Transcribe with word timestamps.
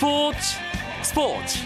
스포츠 0.00 0.38
스포츠. 1.02 1.58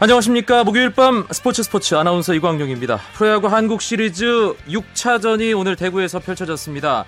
안녕하십니까. 0.00 0.64
목요일 0.64 0.90
밤 0.90 1.28
스포츠 1.30 1.62
스포츠 1.62 1.94
아나운서 1.94 2.34
이광용입니다. 2.34 2.96
프로야구 3.14 3.46
한국 3.46 3.80
시리즈 3.80 4.26
6차전이 4.68 5.56
오늘 5.56 5.76
대구에서 5.76 6.18
펼쳐졌습니다 6.18 7.04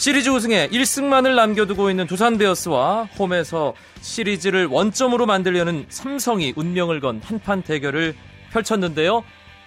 시리즈 0.00 0.30
우승에 0.30 0.68
1승만을 0.68 1.34
남겨두고 1.34 1.90
있는 1.90 2.06
두산 2.06 2.38
베어스와 2.38 3.04
홈에서 3.18 3.74
시리즈를 4.00 4.64
원점으로 4.64 5.26
만들려는 5.26 5.84
삼성이 5.90 6.54
운명을 6.56 7.00
건 7.00 7.20
한판 7.22 7.60
대결을 7.60 8.14
펼쳤는데요. 8.50 9.22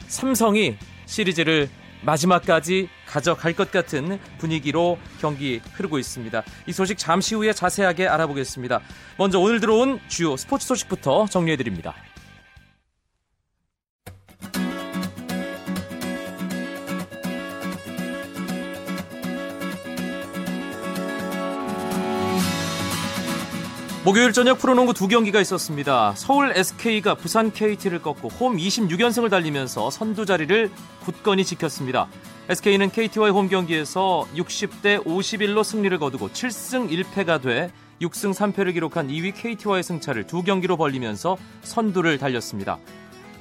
삼성이 0.08 0.76
시리즈를 1.06 1.70
마지막까지 2.02 2.90
가져갈 3.06 3.54
것 3.54 3.70
같은 3.70 4.20
분위기로 4.40 4.98
경기 5.22 5.62
흐르고 5.74 6.00
있습니다. 6.00 6.42
이 6.66 6.72
소식 6.74 6.98
잠시 6.98 7.36
후에 7.36 7.54
자세하게 7.54 8.08
알아보겠습니다. 8.08 8.82
먼저 9.20 9.38
오늘 9.38 9.60
들어온 9.60 10.00
주요 10.08 10.36
스포츠 10.36 10.66
소식부터 10.66 11.28
정리해드립니다. 11.28 11.94
목요일 24.06 24.34
저녁 24.34 24.60
프로농구 24.60 24.94
두 24.94 25.08
경기가 25.08 25.40
있었습니다. 25.40 26.12
서울 26.18 26.52
SK가 26.58 27.16
부산 27.16 27.54
KT를 27.54 28.02
꺾고 28.02 28.28
홈 28.28 28.58
26연승을 28.58 29.30
달리면서 29.30 29.92
선두 29.92 30.26
자리를 30.26 30.70
굳건히 31.06 31.46
지켰습니다. 31.46 32.10
SK는 32.50 32.92
KT와의 32.92 33.32
홈 33.32 33.48
경기에서 33.48 34.28
60대 34.36 35.06
51로 35.06 35.64
승리를 35.64 35.98
거두고 36.00 36.28
7승 36.32 36.90
1패가 36.90 37.42
돼 37.42 37.72
6승 38.02 38.34
3패를 38.34 38.74
기록한 38.74 39.08
2위 39.08 39.34
KT와의 39.38 39.84
승차를 39.84 40.28
두 40.28 40.44
경기로 40.44 40.76
벌리면서 40.76 41.38
선두를 41.62 42.18
달렸습니다. 42.18 42.80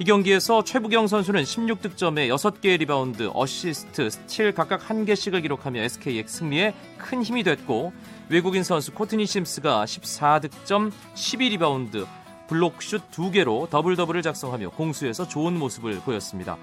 이 0.03 0.05
경기에서 0.05 0.65
최부경 0.65 1.07
선수는 1.07 1.43
16득점에 1.43 2.27
6개의 2.27 2.79
리바운드, 2.79 3.31
어시스트, 3.33 4.09
스틸 4.09 4.51
각각 4.51 4.81
1개씩을 4.81 5.41
기록하며 5.41 5.79
SK의 5.79 6.25
승리에 6.27 6.73
큰 6.97 7.23
힘이 7.23 7.41
됐고 7.43 7.93
외국인 8.27 8.65
선수 8.65 8.91
코트니 8.91 9.25
심스가 9.25 9.85
14득점, 9.85 10.91
12리바운드, 11.15 12.05
블록슛 12.49 13.11
2개로 13.11 13.69
더블 13.69 13.95
더블을 13.95 14.21
작성하며 14.23 14.71
공수에서 14.71 15.25
좋은 15.25 15.57
모습을 15.57 16.01
보였습니다. 16.01 16.57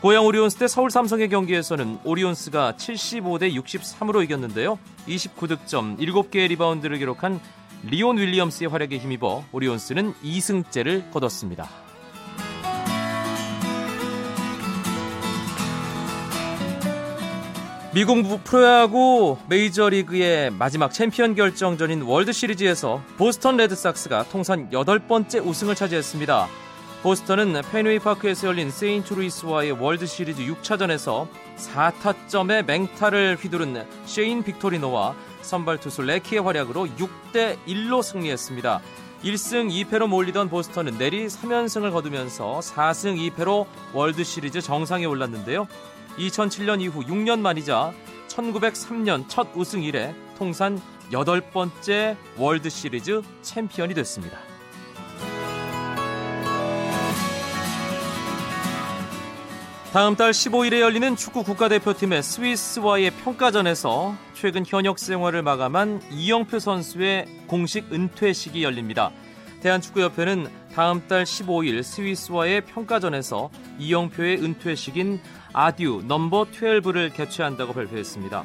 고양 0.00 0.24
오리온스 0.24 0.58
대 0.58 0.68
서울 0.68 0.92
삼성의 0.92 1.28
경기에서는 1.28 1.98
오리온스가 2.04 2.74
75대 2.74 3.52
63으로 3.52 4.22
이겼는데요. 4.22 4.78
29득점, 5.08 5.98
7개의 5.98 6.46
리바운드를 6.50 6.98
기록한 6.98 7.40
리온 7.82 8.18
윌리엄스의 8.18 8.70
활약에 8.70 8.96
힘입어 8.96 9.42
오리온스는 9.50 10.14
2승째를 10.22 11.10
거뒀습니다. 11.10 11.89
미국 17.92 18.44
프로야구 18.44 19.36
메이저리그의 19.48 20.52
마지막 20.52 20.92
챔피언 20.92 21.34
결정전인 21.34 22.02
월드시리즈에서 22.02 23.02
보스턴 23.18 23.56
레드삭스가 23.56 24.28
통산 24.28 24.70
8번째 24.70 25.44
우승을 25.44 25.74
차지했습니다. 25.74 26.46
보스턴은 27.02 27.62
펜웨이 27.72 27.98
파크에서 27.98 28.46
열린 28.46 28.70
세인트루이스와의 28.70 29.72
월드시리즈 29.72 30.40
6차전에서 30.40 31.26
4타점의 31.56 32.64
맹타를 32.64 33.36
휘두른 33.40 33.84
셰인 34.06 34.44
빅토리노와 34.44 35.16
선발 35.42 35.80
투수 35.80 36.02
레키의 36.02 36.42
활약으로 36.42 36.86
6대 36.86 37.56
1로 37.66 38.04
승리했습니다. 38.04 38.80
1승 39.24 39.88
2패로 39.90 40.06
몰리던 40.06 40.48
보스턴은 40.48 40.96
내리 40.96 41.26
3연승을 41.26 41.90
거두면서 41.90 42.60
4승 42.60 43.32
2패로 43.34 43.66
월드시리즈 43.94 44.60
정상에 44.60 45.06
올랐는데요. 45.06 45.66
2007년 46.18 46.80
이후 46.80 47.04
6년 47.04 47.40
만이자 47.40 47.92
1903년 48.28 49.24
첫 49.28 49.48
우승 49.54 49.82
이래 49.82 50.14
통산 50.36 50.80
8번째 51.12 52.16
월드 52.36 52.68
시리즈 52.70 53.22
챔피언이 53.42 53.94
됐습니다. 53.94 54.38
다음 59.92 60.14
달 60.14 60.30
15일에 60.30 60.78
열리는 60.78 61.16
축구 61.16 61.42
국가대표팀의 61.42 62.22
스위스와의 62.22 63.10
평가전에서 63.10 64.14
최근 64.34 64.64
현역 64.64 65.00
생활을 65.00 65.42
마감한 65.42 66.00
이영표 66.12 66.60
선수의 66.60 67.26
공식 67.48 67.92
은퇴식이 67.92 68.62
열립니다. 68.62 69.10
대한축구협회는 69.60 70.48
다음 70.74 71.06
달 71.06 71.24
15일 71.24 71.82
스위스와의 71.82 72.62
평가전에서 72.62 73.50
이영표의 73.78 74.42
은퇴식인 74.42 75.20
아듀 75.52 76.02
넘버 76.06 76.44
12를 76.44 77.12
개최한다고 77.12 77.74
발표했습니다. 77.74 78.44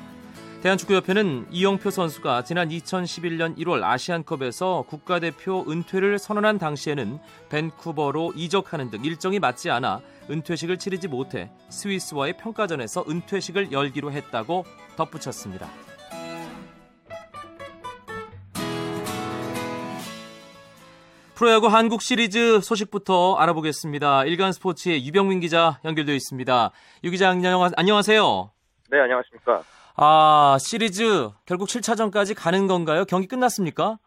대한축구협회는 0.61 1.47
이영표 1.51 1.91
선수가 1.91 2.43
지난 2.43 2.69
2011년 2.69 3.55
1월 3.59 3.83
아시안컵에서 3.83 4.85
국가대표 4.89 5.63
은퇴를 5.69 6.17
선언한 6.17 6.57
당시에는 6.57 7.19
밴쿠버로 7.49 8.33
이적하는 8.35 8.89
등 8.89 9.05
일정이 9.05 9.39
맞지 9.39 9.69
않아 9.69 10.01
은퇴식을 10.29 10.79
치르지 10.79 11.07
못해 11.07 11.51
스위스와의 11.69 12.37
평가전에서 12.37 13.05
은퇴식을 13.07 13.71
열기로 13.71 14.11
했다고 14.11 14.65
덧붙였습니다. 14.97 15.84
프로야구 21.37 21.67
한국 21.67 22.01
시리즈 22.01 22.61
소식부터 22.61 23.35
알아보겠습니다. 23.35 24.23
일간 24.23 24.53
스포츠의 24.53 25.05
유병민 25.05 25.41
기자 25.41 25.79
연결되어 25.83 26.15
있습니다. 26.15 26.71
유 27.03 27.11
기자 27.11 27.29
안녕하세요. 27.29 28.51
네, 28.89 28.99
안녕하십니까. 29.01 29.63
아, 29.97 30.55
시리즈 30.61 31.29
결국 31.45 31.67
7차전까지 31.67 32.35
가는 32.37 32.67
건가요? 32.67 33.03
경기 33.03 33.27
끝났습니까? 33.27 33.97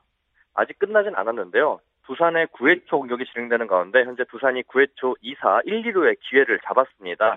아직 0.54 0.78
끝나진 0.78 1.14
않았는데요. 1.14 1.80
두산의 2.06 2.46
9회 2.46 2.86
초 2.86 2.98
공격이 2.98 3.26
진행되는 3.26 3.66
가운데 3.66 4.04
현재 4.04 4.24
두산이 4.30 4.62
9회 4.62 4.88
초 4.94 5.14
2사 5.22 5.60
1, 5.66 5.82
2루의 5.82 6.16
기회를 6.20 6.58
잡았습니다. 6.64 7.36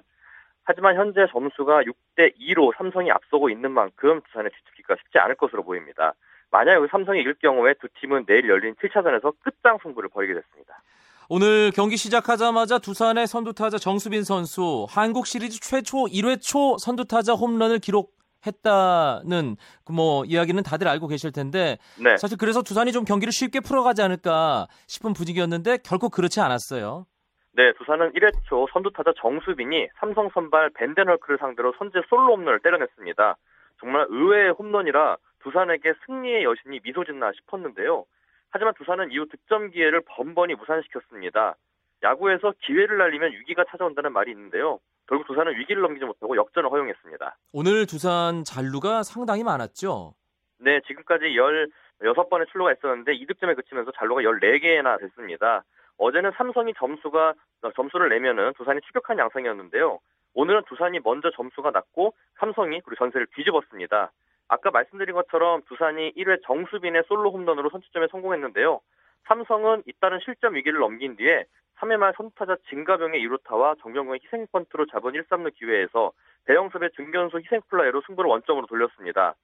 하지만 0.63 0.96
현재 0.96 1.25
점수가 1.34 1.81
6대 1.81 2.34
2로 2.40 2.72
삼성이 2.78 3.12
앞서고 3.12 3.50
있는 3.50 3.72
만큼 3.72 4.22
두산의 4.22 4.51
뒤집기가 4.51 4.96
쉽지 5.03 5.19
않을 5.19 5.35
것으로 5.35 5.63
보입니다. 5.63 6.13
만약 6.51 6.75
여기 6.75 6.88
삼성이 6.91 7.22
이길 7.22 7.34
경우에 7.35 7.73
두 7.75 7.88
팀은 8.00 8.25
내일 8.25 8.47
열린 8.50 8.75
7차전에서 8.75 9.34
끝장 9.41 9.78
승부를 9.81 10.09
벌이게 10.09 10.34
됐습니다. 10.34 10.81
오늘 11.29 11.72
경기 11.72 11.95
시작하자마자 11.95 12.79
두산의 12.79 13.25
선두타자 13.25 13.78
정수빈 13.78 14.23
선수 14.23 14.85
한국 14.89 15.25
시리즈 15.25 15.62
최초 15.62 16.06
1회 16.07 16.41
초 16.41 16.78
선두타자 16.78 17.34
홈런을 17.34 17.79
기록했다는 17.79 19.56
그뭐 19.85 20.25
이야기는 20.25 20.62
다들 20.63 20.89
알고 20.89 21.07
계실 21.07 21.31
텐데 21.31 21.78
네. 22.03 22.17
사실 22.17 22.38
그래서 22.38 22.62
두산이 22.62 22.91
좀 22.91 23.06
경기를 23.06 23.31
쉽게 23.31 23.62
풀어가지 23.62 24.01
않을까 24.01 24.68
싶은 24.88 25.13
분위기였는데 25.13 25.78
결코 25.85 26.09
그렇지 26.09 26.41
않았어요. 26.41 27.06
네, 27.53 27.72
두산은 27.78 28.12
1회 28.12 28.33
초 28.44 28.68
선두타자 28.73 29.13
정수빈이 29.22 29.88
삼성 30.01 30.29
선발 30.33 30.72
벤데널크를 30.72 31.38
상대로 31.39 31.73
선제 31.78 32.01
솔로 32.09 32.33
홈런을 32.35 32.59
때려냈습니다. 32.59 33.38
정말 33.79 34.06
의외의 34.09 34.51
홈런이라 34.51 35.16
두산에게 35.44 35.94
승리의 36.06 36.44
여신이 36.44 36.80
미소 36.83 37.04
짓나 37.04 37.31
싶었는데요. 37.33 38.06
하지만 38.50 38.74
두산은 38.75 39.12
이후 39.12 39.25
득점 39.27 39.71
기회를 39.71 40.01
번번이 40.06 40.56
무산시켰습니다. 40.56 41.56
야구에서 42.04 42.54
기회를 42.62 42.98
날리면 42.98 43.31
위기가 43.31 43.63
찾아온다는 43.69 44.12
말이 44.12 44.31
있는데요. 44.31 44.80
결국 45.07 45.27
두산은 45.27 45.57
위기를 45.57 45.81
넘기지 45.81 46.06
못하고 46.06 46.36
역전을 46.36 46.69
허용했습니다. 46.69 47.38
오늘 47.54 47.86
두산 47.86 48.44
잔루가 48.44 49.04
상당히 49.04 49.44
많았죠? 49.44 50.13
네, 50.57 50.80
지금까지 50.88 51.25
16번의 51.25 52.50
출루가 52.51 52.74
있었는데 52.74 53.13
2득점에 53.13 53.56
그치면서 53.56 53.92
잔루가 53.92 54.21
14개나 54.21 55.00
됐습니다. 55.00 55.63
어제는 55.98 56.31
삼성이 56.36 56.74
점수가 56.77 57.33
점수를 57.75 58.10
내면은 58.10 58.54
두산이 58.57 58.81
추격한 58.81 59.18
양상이었는데요. 59.19 60.00
오늘은 60.33 60.63
두산이 60.68 61.00
먼저 61.04 61.30
점수가 61.31 61.71
났고 61.71 62.13
삼성이 62.39 62.81
그리고 62.81 62.95
전세를 62.95 63.27
뒤집었습니다. 63.36 64.12
아까 64.51 64.69
말씀드린 64.69 65.15
것처럼 65.15 65.62
두산이 65.63 66.12
1회 66.12 66.44
정수빈의 66.44 67.03
솔로 67.07 67.31
홈런으로 67.31 67.69
선취점에 67.69 68.07
성공했는데요. 68.12 68.81
삼성은 69.27 69.83
잇따른 69.86 70.19
실점 70.19 70.56
위기를 70.56 70.80
넘긴 70.80 71.15
뒤에 71.15 71.45
3회 71.77 71.95
말 71.95 72.13
선타자 72.18 72.57
진가병의 72.68 73.25
2루타와 73.25 73.80
정병근의 73.81 74.19
희생펀트로 74.25 74.88
잡은 74.88 75.13
1, 75.15 75.24
3루 75.24 75.56
기회에서 75.56 76.12
배영섭의 76.44 76.92
중견수 76.98 77.38
희생플라이로 77.38 78.01
승부를 78.06 78.30
원점으로 78.30 78.68
돌렸습니다. 78.68 79.36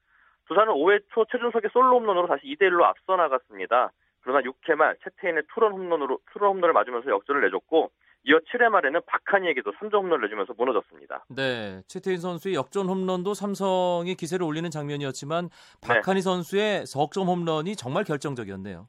두산은 0.50 0.74
5회 0.74 1.04
초 1.14 1.24
최준석의 1.24 1.70
솔로 1.72 2.00
홈런으로 2.00 2.28
다시 2.28 2.46
2대1로 2.48 2.84
앞서 2.84 3.16
나갔습니다. 3.16 3.94
그러나 4.24 4.42
6회 4.42 4.76
말 4.76 4.98
채태인의 5.06 5.44
투런 5.54 5.72
홈런으로 5.72 6.20
투런 6.34 6.50
홈런을 6.56 6.74
맞으면서 6.74 7.12
역전을 7.12 7.44
내줬고 7.44 7.92
이어 8.24 8.40
7회 8.40 8.70
말에는 8.70 9.02
박한이에게도 9.06 9.72
3점 9.74 9.96
홈런을 9.96 10.28
내주면서 10.28 10.54
무너졌습니다. 10.58 11.26
네, 11.30 11.82
최태인 11.88 12.18
선수의 12.18 12.56
역전 12.56 12.88
홈런도 12.88 13.34
삼성이 13.34 14.16
기세를 14.16 14.46
올리는 14.46 14.70
장면이었지만 14.70 15.50
박한이 15.82 16.20
네. 16.20 16.22
선수의 16.22 16.86
석점 16.86 17.28
홈런이 17.28 17.76
정말 17.76 18.04
결정적이었네요. 18.04 18.88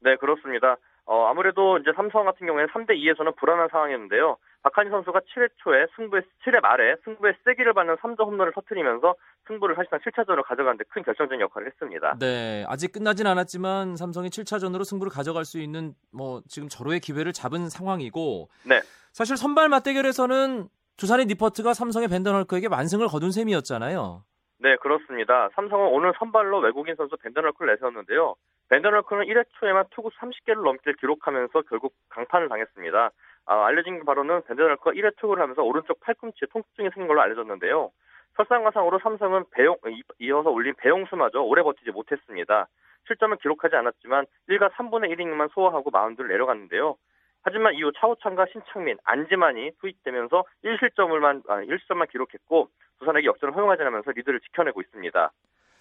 네, 0.00 0.16
그렇습니다. 0.16 0.76
어, 1.06 1.26
아무래도 1.26 1.78
이제 1.78 1.92
삼성 1.94 2.24
같은 2.24 2.46
경우에는 2.46 2.72
3대 2.72 2.90
2에서는 2.90 3.36
불안한 3.36 3.68
상황이었는데요. 3.70 4.36
박한희 4.66 4.90
선수가 4.90 5.20
7회 5.20 5.48
초에 5.58 5.86
승부의 5.94 6.22
7회 6.44 6.60
말에 6.60 6.96
승부의 7.04 7.34
세기를 7.44 7.72
받는 7.72 7.96
3점 7.98 8.26
홈런을 8.26 8.52
터트리면서 8.52 9.14
승부를 9.46 9.76
사실상 9.76 10.00
7차전으로 10.00 10.42
가져가는데 10.44 10.82
큰 10.88 11.04
결정적인 11.04 11.40
역할을 11.40 11.68
했습니다. 11.68 12.16
네, 12.18 12.64
아직 12.66 12.90
끝나진 12.90 13.28
않았지만 13.28 13.94
삼성이 13.94 14.28
7차전으로 14.28 14.84
승부를 14.84 15.12
가져갈 15.12 15.44
수 15.44 15.60
있는 15.60 15.94
뭐 16.12 16.42
지금 16.48 16.68
절호의 16.68 16.98
기회를 16.98 17.32
잡은 17.32 17.68
상황이고 17.68 18.48
네. 18.64 18.80
사실 19.12 19.36
선발 19.36 19.68
맞대결에서는 19.68 20.66
두산의 20.96 21.26
니퍼트가 21.26 21.72
삼성의 21.72 22.08
벤더널크에게 22.08 22.68
만승을 22.68 23.06
거둔 23.06 23.30
셈이었잖아요. 23.30 24.24
네, 24.58 24.74
그렇습니다. 24.76 25.48
삼성은 25.54 25.92
오늘 25.92 26.12
선발로 26.18 26.58
외국인 26.58 26.96
선수 26.96 27.16
벤더널크를 27.18 27.74
내세웠는데요. 27.74 28.34
벤더널크는 28.70 29.26
1회 29.26 29.44
초에만 29.60 29.84
투구 29.90 30.10
30개를 30.18 30.64
넘게 30.64 30.94
기록하면서 30.98 31.62
결국 31.68 31.94
강판을 32.08 32.48
당했습니다. 32.48 33.10
아, 33.46 33.66
알려진 33.66 34.04
바로는 34.04 34.42
벤더널크가 34.42 34.90
1회 34.92 35.16
투구를 35.16 35.42
하면서 35.42 35.62
오른쪽 35.62 36.00
팔꿈치에 36.00 36.48
통증이 36.52 36.90
생긴 36.90 37.06
걸로 37.06 37.20
알려졌는데요. 37.22 37.90
설상가상으로 38.36 38.98
삼성은 38.98 39.44
배용, 39.52 39.76
이어서 40.18 40.50
올린 40.50 40.74
배용수마저 40.76 41.40
오래 41.40 41.62
버티지 41.62 41.90
못했습니다. 41.92 42.66
실점을 43.06 43.36
기록하지 43.38 43.76
않았지만 43.76 44.26
1가 44.50 44.70
3분의 44.72 45.14
1이닝만 45.14 45.50
소화하고 45.52 45.90
마운드를 45.90 46.28
내려갔는데요. 46.28 46.96
하지만 47.42 47.74
이후 47.74 47.92
차우찬과 47.96 48.46
심창민, 48.52 48.98
안지만이 49.04 49.70
투입되면서 49.80 50.44
1실점을만 50.64 51.48
아, 51.48 51.60
1실점만 51.62 52.10
기록했고 52.10 52.68
두산에게 52.98 53.26
역전을 53.26 53.54
허용하지 53.54 53.82
않으면서 53.82 54.10
리드를 54.10 54.40
지켜내고 54.40 54.80
있습니다. 54.80 55.30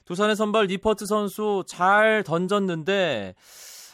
두산의 0.06 0.35
선발 0.35 0.65
니퍼트 0.66 1.07
선수 1.07 1.63
잘 1.67 2.23
던졌는데 2.23 3.33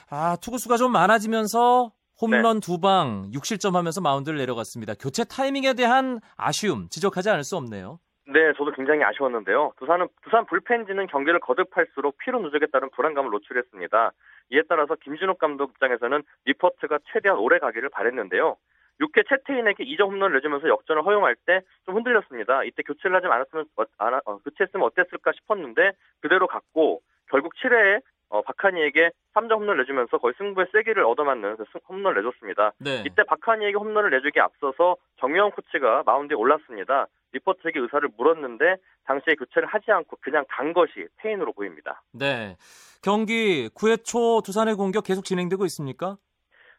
아 0.10 0.36
투구수가 0.42 0.76
좀 0.76 0.92
많아지면서 0.92 1.92
홈런 2.22 2.60
네. 2.60 2.60
두방 2.60 3.32
6실점 3.34 3.74
하면서 3.74 4.00
마운드를 4.02 4.38
내려갔습니다. 4.38 4.94
교체 5.00 5.24
타이밍에 5.24 5.74
대한 5.74 6.20
아쉬움 6.38 6.88
지적하지 6.90 7.30
않을 7.32 7.44
수 7.44 7.58
없네요. 7.58 8.00
네, 8.28 8.54
저도 8.58 8.72
굉장히 8.72 9.04
아쉬웠는데요. 9.04 9.74
두산은 9.78 10.08
두산 10.24 10.46
불펜진은 10.46 11.08
경기를 11.08 11.40
거듭할수록 11.42 12.18
피로 12.20 12.40
누적에 12.40 12.68
따른 12.68 12.90
불안감을 12.92 13.30
노출했습니다. 13.32 14.12
이에 14.52 14.62
따라서 14.70 14.96
김진욱 14.96 15.38
감독 15.40 15.72
입장에서는 15.72 16.22
리퍼트가 16.46 17.00
최대한 17.12 17.40
오래 17.40 17.60
가기를 17.60 17.90
바랬는데요. 17.90 18.56
6회 19.02 19.28
채태인에게 19.28 19.84
2점 19.84 20.12
홈런을 20.12 20.36
내주면서 20.36 20.68
역전을 20.70 21.04
허용할 21.04 21.36
때 21.48 21.62
좀 21.86 21.96
흔들렸습니다. 21.96 22.64
이때 22.64 22.84
교체를 22.84 23.16
하지 23.16 23.28
않았으면 23.28 23.66
어, 23.76 23.84
어, 24.26 24.38
교체했으면 24.40 24.86
어땠을까 24.86 25.32
싶었는데 25.34 25.92
그대로 26.22 26.48
갔고 26.48 27.02
결국 27.30 27.54
7회에 27.56 28.02
어, 28.32 28.42
박하니에게 28.42 29.12
3점 29.36 29.58
홈런을 29.58 29.78
내주면서 29.80 30.18
거의 30.18 30.34
승부의 30.38 30.68
세기를 30.72 31.04
얻어맞는 31.06 31.58
그 31.58 31.66
홈런을 31.90 32.22
내줬습니다. 32.22 32.72
네. 32.80 33.04
이때 33.06 33.24
박하니에게 33.24 33.78
홈런을 33.78 34.10
내주기 34.10 34.40
앞서서 34.40 34.96
정명훈 35.20 35.52
코치가 35.52 36.04
마운드에 36.06 36.36
올랐습니다. 36.36 37.08
리포트에게 37.34 37.80
의사를 37.80 38.08
물었는데 38.18 38.78
당시에 39.04 39.36
교체를 39.36 39.68
하지 39.68 39.92
않고 39.92 40.18
그냥 40.22 40.46
간 40.50 40.74
것이 40.74 41.08
태인으로 41.18 41.52
보입니다. 41.54 42.02
네. 42.14 42.56
경기 43.02 43.70
9회 43.70 44.04
초 44.06 44.42
두산의 44.46 44.76
공격 44.76 45.04
계속 45.04 45.26
진행되고 45.26 45.66
있습니까? 45.66 46.18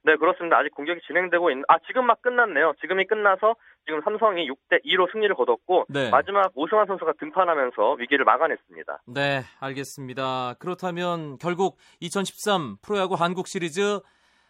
네, 0.05 0.17
그렇습니다. 0.17 0.59
아직 0.59 0.75
공격이 0.75 1.01
진행되고 1.07 1.51
있는, 1.51 1.65
아, 1.69 1.79
지금 1.87 2.07
막 2.07 2.21
끝났네요. 2.23 2.75
지금이 2.81 3.07
끝나서 3.07 3.55
지금 3.87 4.01
삼성이 4.03 4.49
6대 4.49 4.85
2로 4.85 5.11
승리를 5.13 5.33
거뒀고, 5.37 5.87
네. 5.89 6.11
마지막 6.11 6.51
오승환 6.57 6.87
선수가 6.87 7.13
등판하면서 7.21 7.95
위기를 7.95 8.25
막아냈습니다. 8.25 9.03
네, 9.07 9.43
알겠습니다. 9.61 10.55
그렇다면 10.59 11.39
결국 11.39 11.77
2013 12.01 12.79
프로야구 12.83 13.15
한국 13.15 13.47
시리즈 13.47 14.01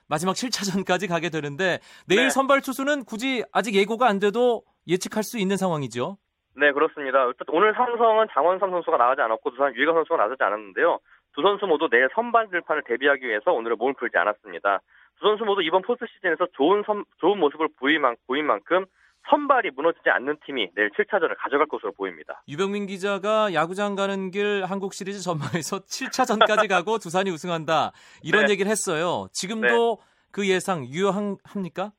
마지막 0.09 0.33
7차전까지 0.33 1.09
가게 1.09 1.29
되는데, 1.29 1.81
내일 2.09 2.25
네. 2.25 2.31
선발 2.31 2.63
투수는 2.63 3.05
굳이 3.05 3.45
아직 3.53 3.75
예고가 3.75 4.07
안 4.07 4.19
돼도 4.19 4.63
예측할 4.89 5.23
수 5.23 5.39
있는 5.39 5.59
상황이죠? 5.59 6.17
네, 6.57 6.73
그렇습니다. 6.73 7.31
오늘 7.49 7.75
삼성은 7.75 8.29
장원삼 8.33 8.71
선수가 8.71 8.97
나가지 8.97 9.21
않았고, 9.21 9.51
두산 9.51 9.75
유희관 9.75 9.95
선수가 9.97 10.17
나가지 10.17 10.43
않았는데요. 10.43 10.99
두 11.35 11.41
선수 11.41 11.67
모두 11.67 11.89
내일 11.91 12.09
선발 12.15 12.51
들판을 12.51 12.83
대비하기 12.87 13.27
위해서 13.27 13.53
오늘은 13.53 13.77
몸을 13.79 13.95
풀지 13.95 14.17
않았습니다. 14.19 14.81
두 15.23 15.29
선수 15.29 15.45
모두 15.45 15.63
이번 15.63 15.83
포스트 15.83 16.05
시즌에서 16.17 16.49
좋은 16.57 16.83
선, 16.85 17.05
좋은 17.21 17.39
모습을 17.39 17.69
보인, 17.79 18.01
만, 18.01 18.17
보인 18.27 18.45
만큼 18.45 18.85
선발이 19.31 19.71
무너지지 19.77 20.11
않는 20.11 20.39
팀이 20.45 20.71
내일 20.75 20.91
7차전을 20.91 21.37
가져갈 21.39 21.69
것으로 21.69 21.93
보입니다. 21.93 22.43
유병민 22.49 22.87
기자가 22.87 23.55
야구장 23.55 23.95
가는 23.95 24.33
길 24.33 24.65
한국 24.65 24.93
시리즈 24.95 25.21
전망에서 25.21 25.79
7차전까지 25.85 26.67
가고 26.69 26.99
두산이 26.99 27.31
우승한다 27.31 27.93
이런 28.25 28.47
네. 28.47 28.53
얘기를 28.53 28.69
했어요. 28.69 29.29
지금도 29.33 29.99
네. 30.01 30.07
그 30.33 30.49
예상 30.49 30.85
유효합니까? 30.87 31.93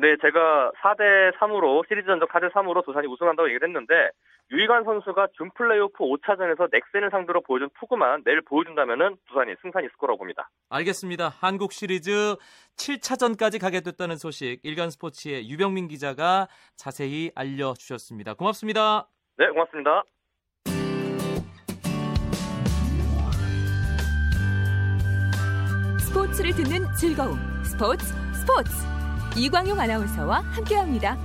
네, 0.00 0.16
제가 0.22 0.72
4대 0.82 1.36
3으로 1.36 1.86
시리즈 1.86 2.06
전적 2.06 2.30
4대 2.30 2.50
3으로 2.52 2.82
두산이 2.86 3.06
우승한다고 3.06 3.50
얘기를 3.50 3.68
했는데 3.68 3.94
유이관 4.50 4.84
선수가 4.84 5.28
준 5.36 5.50
플레이오프 5.50 5.98
5차전에서 5.98 6.70
넥센을 6.72 7.10
상대로 7.10 7.42
보여준 7.42 7.68
투구만 7.78 8.22
내일 8.24 8.40
보여준다면은 8.40 9.18
두산이 9.28 9.54
승산이 9.60 9.86
있을 9.86 9.96
거라고 9.98 10.18
봅니다. 10.18 10.48
알겠습니다. 10.70 11.28
한국 11.28 11.72
시리즈 11.72 12.34
7차전까지 12.78 13.60
가게 13.60 13.82
됐다는 13.82 14.16
소식 14.16 14.60
일간 14.62 14.88
스포츠의 14.88 15.50
유병민 15.50 15.88
기자가 15.88 16.48
자세히 16.76 17.30
알려주셨습니다. 17.34 18.34
고맙습니다. 18.34 19.06
네, 19.36 19.48
고맙습니다. 19.48 20.02
스포츠를 26.00 26.52
듣는 26.52 26.90
즐거움. 26.94 27.36
스포츠 27.62 28.06
스포츠. 28.32 28.99
이광용 29.36 29.78
아나운서와 29.78 30.40
함께합니다. 30.40 31.16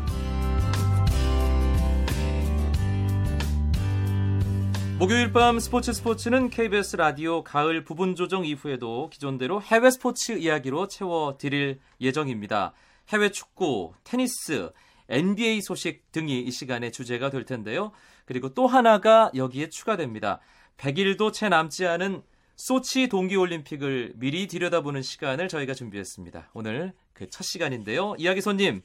목요일 5.00 5.34
밤 5.34 5.60
스포츠 5.60 5.92
스포츠는 5.92 6.50
KBS 6.50 6.96
라디오 6.96 7.44
가을 7.44 7.84
부분 7.84 8.16
조정 8.16 8.46
이후에도 8.46 9.10
기존대로 9.10 9.62
해외 9.62 9.92
스포츠 9.92 10.34
이야기로 10.34 10.88
채워드릴 10.88 11.80
예정입니다. 12.00 12.74
해외 13.10 13.30
축구, 13.30 13.94
테니스, 14.04 14.72
NBA 15.10 15.62
소식 15.62 16.12
등이 16.12 16.42
이 16.42 16.52
시간의 16.52 16.92
주제가 16.92 17.30
될 17.30 17.44
텐데요. 17.44 17.92
그리고 18.26 18.54
또 18.54 18.68
하나가 18.68 19.32
여기에 19.36 19.70
추가됩니다. 19.70 20.40
100일도 20.78 21.34
채 21.34 21.50
남지 21.50 21.86
않은 21.88 22.24
소치 22.56 23.08
동계올림픽을 23.08 24.14
미리 24.16 24.48
들여다보는 24.48 25.02
시간을 25.02 25.48
저희가 25.50 25.74
준비했습니다. 25.74 26.52
오늘 26.54 26.94
그 27.14 27.30
첫 27.30 27.44
시간인데요. 27.44 28.16
이야기 28.18 28.42
손님, 28.42 28.82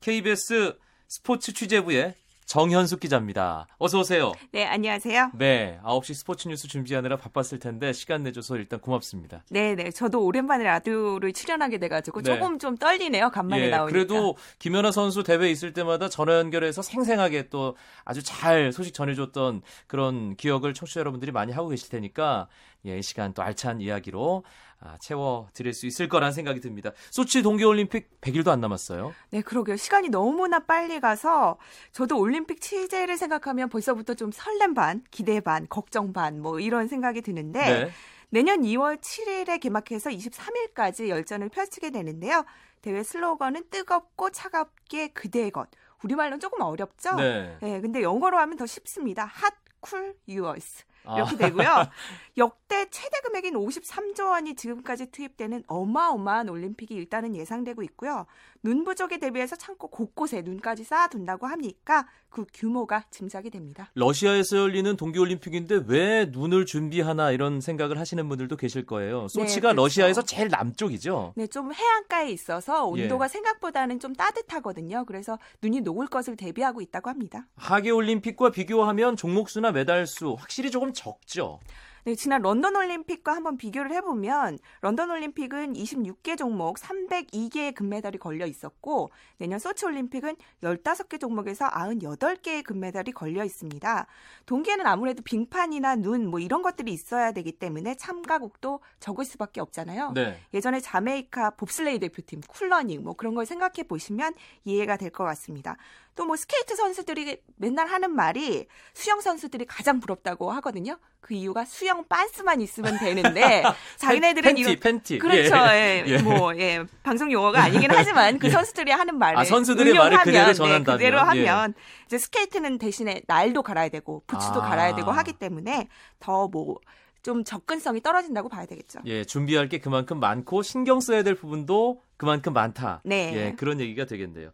KBS 0.00 0.78
스포츠 1.08 1.52
취재부의 1.52 2.14
정현숙 2.48 3.00
기자입니다. 3.00 3.66
어서 3.76 3.98
오세요. 4.00 4.32
네, 4.52 4.64
안녕하세요. 4.64 5.32
네, 5.34 5.78
9시 5.84 6.14
스포츠 6.14 6.48
뉴스 6.48 6.66
준비하느라 6.66 7.18
바빴을 7.18 7.58
텐데 7.60 7.92
시간 7.92 8.22
내줘서 8.22 8.56
일단 8.56 8.80
고맙습니다. 8.80 9.44
네, 9.50 9.74
네. 9.74 9.90
저도 9.90 10.24
오랜만에 10.24 10.64
라디오를 10.64 11.34
출연하게 11.34 11.76
돼 11.76 11.88
가지고 11.88 12.22
네. 12.22 12.32
조금 12.32 12.58
좀 12.58 12.78
떨리네요. 12.78 13.28
간만에 13.28 13.66
예, 13.66 13.68
나오니까. 13.68 13.92
그래도 13.92 14.34
김연아 14.60 14.92
선수 14.92 15.22
대회 15.24 15.50
있을 15.50 15.74
때마다 15.74 16.08
전화 16.08 16.38
연결해서 16.38 16.80
생생하게 16.80 17.50
또 17.50 17.76
아주 18.06 18.22
잘 18.22 18.72
소식 18.72 18.94
전해 18.94 19.14
줬던 19.14 19.60
그런 19.86 20.34
기억을 20.34 20.72
청취자 20.72 21.00
여러분들이 21.00 21.32
많이 21.32 21.52
하고 21.52 21.68
계실 21.68 21.90
테니까 21.90 22.48
예, 22.86 22.98
이 22.98 23.02
시간 23.02 23.34
또 23.34 23.42
알찬 23.42 23.82
이야기로 23.82 24.44
아, 24.80 24.96
채워드릴 24.98 25.72
수 25.72 25.86
있을 25.86 26.08
거란 26.08 26.32
생각이 26.32 26.60
듭니다. 26.60 26.92
소치 27.10 27.42
동계올림픽 27.42 28.20
100일도 28.20 28.48
안 28.48 28.60
남았어요. 28.60 29.12
네, 29.30 29.42
그러게요. 29.42 29.76
시간이 29.76 30.08
너무나 30.08 30.60
빨리 30.60 31.00
가서 31.00 31.58
저도 31.92 32.18
올림픽 32.18 32.60
취재를 32.60 33.16
생각하면 33.16 33.68
벌써부터 33.68 34.14
좀 34.14 34.30
설렘 34.30 34.74
반, 34.74 35.02
기대 35.10 35.40
반, 35.40 35.66
걱정 35.68 36.12
반, 36.12 36.40
뭐 36.40 36.60
이런 36.60 36.86
생각이 36.86 37.22
드는데 37.22 37.58
네. 37.58 37.90
내년 38.30 38.62
2월 38.62 39.00
7일에 39.00 39.58
개막해서 39.60 40.10
23일까지 40.10 41.08
열전을 41.08 41.48
펼치게 41.48 41.90
되는데요. 41.90 42.44
대회 42.80 43.02
슬로건은 43.02 43.64
뜨겁고 43.70 44.30
차갑게 44.30 45.08
그대의 45.08 45.50
것. 45.50 45.68
우리말로는 46.04 46.38
조금 46.38 46.60
어렵죠? 46.60 47.16
네. 47.16 47.56
네. 47.60 47.80
근데 47.80 48.02
영어로 48.02 48.38
하면 48.38 48.56
더 48.56 48.66
쉽습니다. 48.66 49.24
Hot, 49.24 49.54
Cool, 49.80 50.14
Yours. 50.28 50.84
이렇게 51.16 51.34
아. 51.34 51.48
되고요. 51.48 51.88
역대 52.36 52.88
최대 52.90 53.20
금액인 53.20 53.54
53조 53.54 54.30
원이 54.30 54.54
지금까지 54.54 55.10
투입되는 55.10 55.64
어마어마한 55.66 56.48
올림픽이 56.48 56.94
일단은 56.94 57.34
예상되고 57.34 57.82
있고요. 57.82 58.26
눈 58.62 58.84
부족에 58.84 59.18
대비해서 59.18 59.56
창고 59.56 59.88
곳곳에 59.88 60.42
눈까지 60.42 60.84
쌓아둔다고 60.84 61.46
하니까 61.46 62.06
그 62.28 62.44
규모가 62.52 63.04
짐작이 63.10 63.50
됩니다. 63.50 63.90
러시아에서 63.94 64.56
열리는 64.58 64.96
동계올림픽인데 64.96 65.84
왜 65.86 66.26
눈을 66.26 66.66
준비하나 66.66 67.30
이런 67.30 67.60
생각을 67.60 67.98
하시는 67.98 68.28
분들도 68.28 68.56
계실 68.56 68.84
거예요. 68.86 69.22
네, 69.22 69.28
소치가 69.28 69.68
네, 69.70 69.74
그렇죠. 69.74 69.82
러시아에서 69.82 70.22
제일 70.22 70.48
남쪽이죠. 70.48 71.32
네, 71.36 71.46
좀 71.46 71.72
해안가에 71.72 72.30
있어서 72.30 72.86
온도가 72.86 73.24
예. 73.26 73.28
생각보다는 73.28 74.00
좀 74.00 74.14
따뜻하거든요. 74.14 75.04
그래서 75.06 75.38
눈이 75.62 75.80
녹을 75.82 76.08
것을 76.08 76.36
대비하고 76.36 76.80
있다고 76.80 77.10
합니다. 77.10 77.46
하계 77.56 77.90
올림픽과 77.90 78.50
비교하면 78.50 79.16
종목 79.16 79.48
수나 79.48 79.72
메달 79.72 80.06
수 80.06 80.34
확실히 80.38 80.70
조금 80.70 80.92
적죠. 80.92 81.60
네, 82.08 82.14
지난 82.14 82.40
런던 82.40 82.74
올림픽과 82.74 83.34
한번 83.34 83.58
비교를 83.58 83.92
해보면 83.92 84.58
런던 84.80 85.10
올림픽은 85.10 85.74
26개 85.74 86.38
종목 86.38 86.78
302개의 86.78 87.74
금메달이 87.74 88.16
걸려 88.16 88.46
있었고 88.46 89.10
내년 89.36 89.58
소치 89.58 89.84
올림픽은 89.84 90.36
15개 90.62 91.20
종목에서 91.20 91.66
98개의 91.68 92.64
금메달이 92.64 93.12
걸려 93.12 93.44
있습니다. 93.44 94.06
동계는 94.46 94.86
아무래도 94.86 95.22
빙판이나 95.22 95.96
눈 95.96 96.28
뭐 96.30 96.40
이런 96.40 96.62
것들이 96.62 96.94
있어야 96.94 97.32
되기 97.32 97.52
때문에 97.52 97.94
참가국도 97.96 98.80
적을 99.00 99.26
수밖에 99.26 99.60
없잖아요. 99.60 100.12
네. 100.12 100.40
예전에 100.54 100.80
자메이카 100.80 101.50
봅슬레이 101.50 101.98
대표팀 101.98 102.40
쿨러닝 102.40 103.04
뭐 103.04 103.12
그런 103.12 103.34
걸 103.34 103.44
생각해 103.44 103.82
보시면 103.86 104.32
이해가 104.64 104.96
될 104.96 105.10
것 105.10 105.24
같습니다. 105.24 105.76
또 106.18 106.28
뭐 106.28 106.36
스케이트 106.36 106.74
선수들이 106.74 107.38
맨날 107.56 107.86
하는 107.86 108.10
말이 108.10 108.66
수영 108.92 109.20
선수들이 109.20 109.66
가장 109.66 110.00
부럽다고 110.00 110.50
하거든요. 110.52 110.98
그 111.20 111.32
이유가 111.32 111.64
수영 111.64 112.06
빤스만 112.08 112.60
있으면 112.60 112.98
되는데 112.98 113.62
자기네들은 113.96 114.42
팬티, 114.42 114.60
이런 114.60 114.80
팬티. 114.80 115.18
그렇죠. 115.20 115.54
예. 115.74 116.04
예. 116.06 116.18
뭐 116.18 116.54
예. 116.58 116.84
방송 117.04 117.30
용어가 117.30 117.62
아니긴 117.62 117.90
하지만 117.92 118.40
그 118.40 118.48
예. 118.48 118.50
선수들이 118.50 118.90
하는 118.90 119.16
말을 119.16 119.38
아, 119.38 119.44
선수들의 119.44 119.94
말을 119.94 120.18
그대로 120.18 120.52
전한다면 120.52 120.98
네, 120.98 121.04
그대로 121.04 121.20
하면 121.20 121.74
예. 121.76 121.82
이제 122.06 122.18
스케이트는 122.18 122.78
대신에 122.78 123.22
날도 123.28 123.62
갈아야 123.62 123.88
되고 123.88 124.24
부츠도 124.26 124.60
아. 124.62 124.68
갈아야 124.68 124.96
되고 124.96 125.12
하기 125.12 125.34
때문에 125.34 125.88
더뭐 126.18 126.80
좀 127.22 127.44
접근성이 127.44 128.00
떨어진다고 128.02 128.48
봐야 128.48 128.66
되겠죠. 128.66 129.00
예, 129.06 129.24
준비할 129.24 129.68
게 129.68 129.78
그만큼 129.78 130.18
많고 130.18 130.62
신경 130.62 131.00
써야 131.00 131.22
될 131.22 131.34
부분도 131.36 132.02
그만큼 132.16 132.52
많다. 132.52 133.02
네. 133.04 133.32
예, 133.34 133.54
그런 133.56 133.80
얘기가 133.80 134.04
되겠네요. 134.04 134.50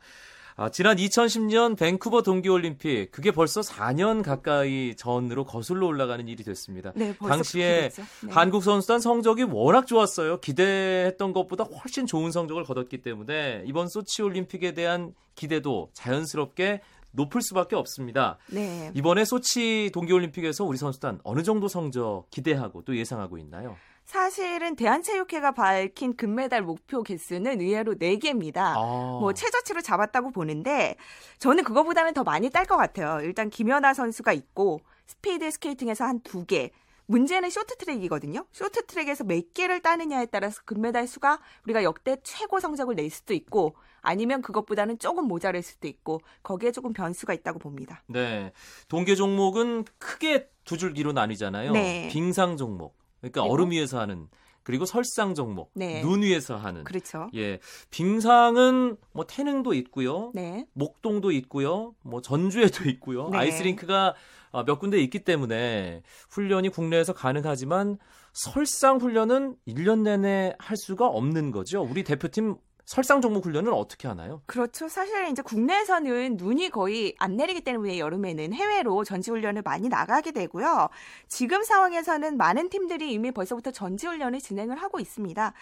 아, 0.56 0.68
지난 0.68 0.96
2010년 0.96 1.76
밴쿠버 1.76 2.22
동계올림픽 2.22 3.10
그게 3.10 3.32
벌써 3.32 3.60
4년 3.60 4.22
가까이 4.22 4.94
전으로 4.96 5.44
거슬러 5.44 5.86
올라가는 5.86 6.26
일이 6.28 6.44
됐습니다. 6.44 6.92
네, 6.94 7.12
당시에 7.16 7.88
네. 7.88 8.30
한국 8.30 8.62
선수단 8.62 9.00
성적이 9.00 9.44
워낙 9.44 9.88
좋았어요. 9.88 10.38
기대했던 10.38 11.32
것보다 11.32 11.64
훨씬 11.64 12.06
좋은 12.06 12.30
성적을 12.30 12.62
거뒀기 12.62 13.02
때문에 13.02 13.64
이번 13.66 13.88
소치 13.88 14.22
올림픽에 14.22 14.74
대한 14.74 15.12
기대도 15.34 15.90
자연스럽게 15.92 16.82
높을 17.10 17.42
수밖에 17.42 17.74
없습니다. 17.74 18.38
네. 18.48 18.92
이번에 18.94 19.24
소치 19.24 19.90
동계올림픽에서 19.92 20.64
우리 20.64 20.78
선수단 20.78 21.18
어느 21.24 21.42
정도 21.42 21.66
성적 21.66 22.26
기대하고 22.30 22.82
또 22.84 22.96
예상하고 22.96 23.38
있나요? 23.38 23.76
사실은 24.04 24.76
대한체육회가 24.76 25.52
밝힌 25.52 26.14
금메달 26.16 26.62
목표 26.62 27.02
개수는 27.02 27.60
의외로 27.60 27.94
4개입니다. 27.94 28.58
아. 28.58 29.18
뭐 29.20 29.32
최저치로 29.32 29.80
잡았다고 29.80 30.30
보는데 30.30 30.96
저는 31.38 31.64
그거보다는 31.64 32.14
더 32.14 32.22
많이 32.22 32.50
딸 32.50 32.64
것 32.66 32.76
같아요. 32.76 33.20
일단 33.22 33.50
김연아 33.50 33.94
선수가 33.94 34.32
있고 34.32 34.80
스피드 35.06 35.50
스케이팅에서 35.50 36.04
한 36.04 36.20
2개, 36.20 36.70
문제는 37.06 37.50
쇼트트랙이거든요. 37.50 38.46
쇼트트랙에서 38.52 39.24
몇 39.24 39.52
개를 39.52 39.80
따느냐에 39.80 40.26
따라서 40.26 40.62
금메달 40.64 41.06
수가 41.06 41.40
우리가 41.64 41.82
역대 41.82 42.16
최고 42.22 42.60
성적을 42.60 42.94
낼 42.94 43.10
수도 43.10 43.34
있고 43.34 43.74
아니면 44.00 44.42
그것보다는 44.42 44.98
조금 44.98 45.26
모자랄 45.26 45.62
수도 45.62 45.88
있고 45.88 46.20
거기에 46.42 46.72
조금 46.72 46.92
변수가 46.92 47.32
있다고 47.34 47.58
봅니다. 47.58 48.02
네. 48.06 48.52
동계 48.88 49.14
종목은 49.14 49.84
크게 49.98 50.48
두 50.64 50.78
줄기로 50.78 51.12
나뉘잖아요. 51.12 51.72
네. 51.72 52.08
빙상 52.10 52.56
종목, 52.56 52.96
그러니까 53.24 53.42
그리고? 53.42 53.54
얼음 53.54 53.70
위에서 53.70 53.98
하는 54.00 54.28
그리고 54.64 54.86
설상 54.86 55.34
종목, 55.34 55.70
네. 55.74 56.00
눈 56.00 56.22
위에서 56.22 56.56
하는. 56.56 56.84
그렇죠. 56.84 57.28
예, 57.34 57.60
빙상은 57.90 58.96
뭐 59.12 59.26
태능도 59.26 59.74
있고요, 59.74 60.32
네. 60.34 60.66
목동도 60.72 61.30
있고요, 61.32 61.94
뭐 62.02 62.22
전주에도 62.22 62.84
있고요, 62.88 63.28
네. 63.28 63.38
아이스링크가 63.38 64.14
어, 64.52 64.64
몇 64.64 64.78
군데 64.78 64.98
있기 65.00 65.20
때문에 65.24 66.02
훈련이 66.30 66.70
국내에서 66.70 67.12
가능하지만 67.12 67.98
설상 68.32 68.98
훈련은 68.98 69.56
1년 69.66 70.02
내내 70.02 70.54
할 70.58 70.76
수가 70.76 71.06
없는 71.08 71.50
거죠. 71.50 71.82
우리 71.82 72.02
대표팀 72.02 72.56
설상 72.84 73.20
종목 73.20 73.46
훈련은 73.46 73.72
어떻게 73.72 74.08
하나요? 74.08 74.42
그렇죠. 74.46 74.88
사실 74.88 75.28
이제 75.28 75.42
국내에서는 75.42 76.36
눈이 76.36 76.70
거의 76.70 77.14
안 77.18 77.36
내리기 77.36 77.62
때문에 77.62 77.98
여름에는 77.98 78.52
해외로 78.52 79.04
전지 79.04 79.30
훈련을 79.30 79.62
많이 79.62 79.88
나가게 79.88 80.32
되고요. 80.32 80.88
지금 81.28 81.62
상황에서는 81.62 82.36
많은 82.36 82.68
팀들이 82.68 83.12
이미 83.12 83.30
벌써부터 83.30 83.70
전지 83.70 84.06
훈련을 84.06 84.40
진행을 84.40 84.76
하고 84.76 85.00
있습니다. 85.00 85.52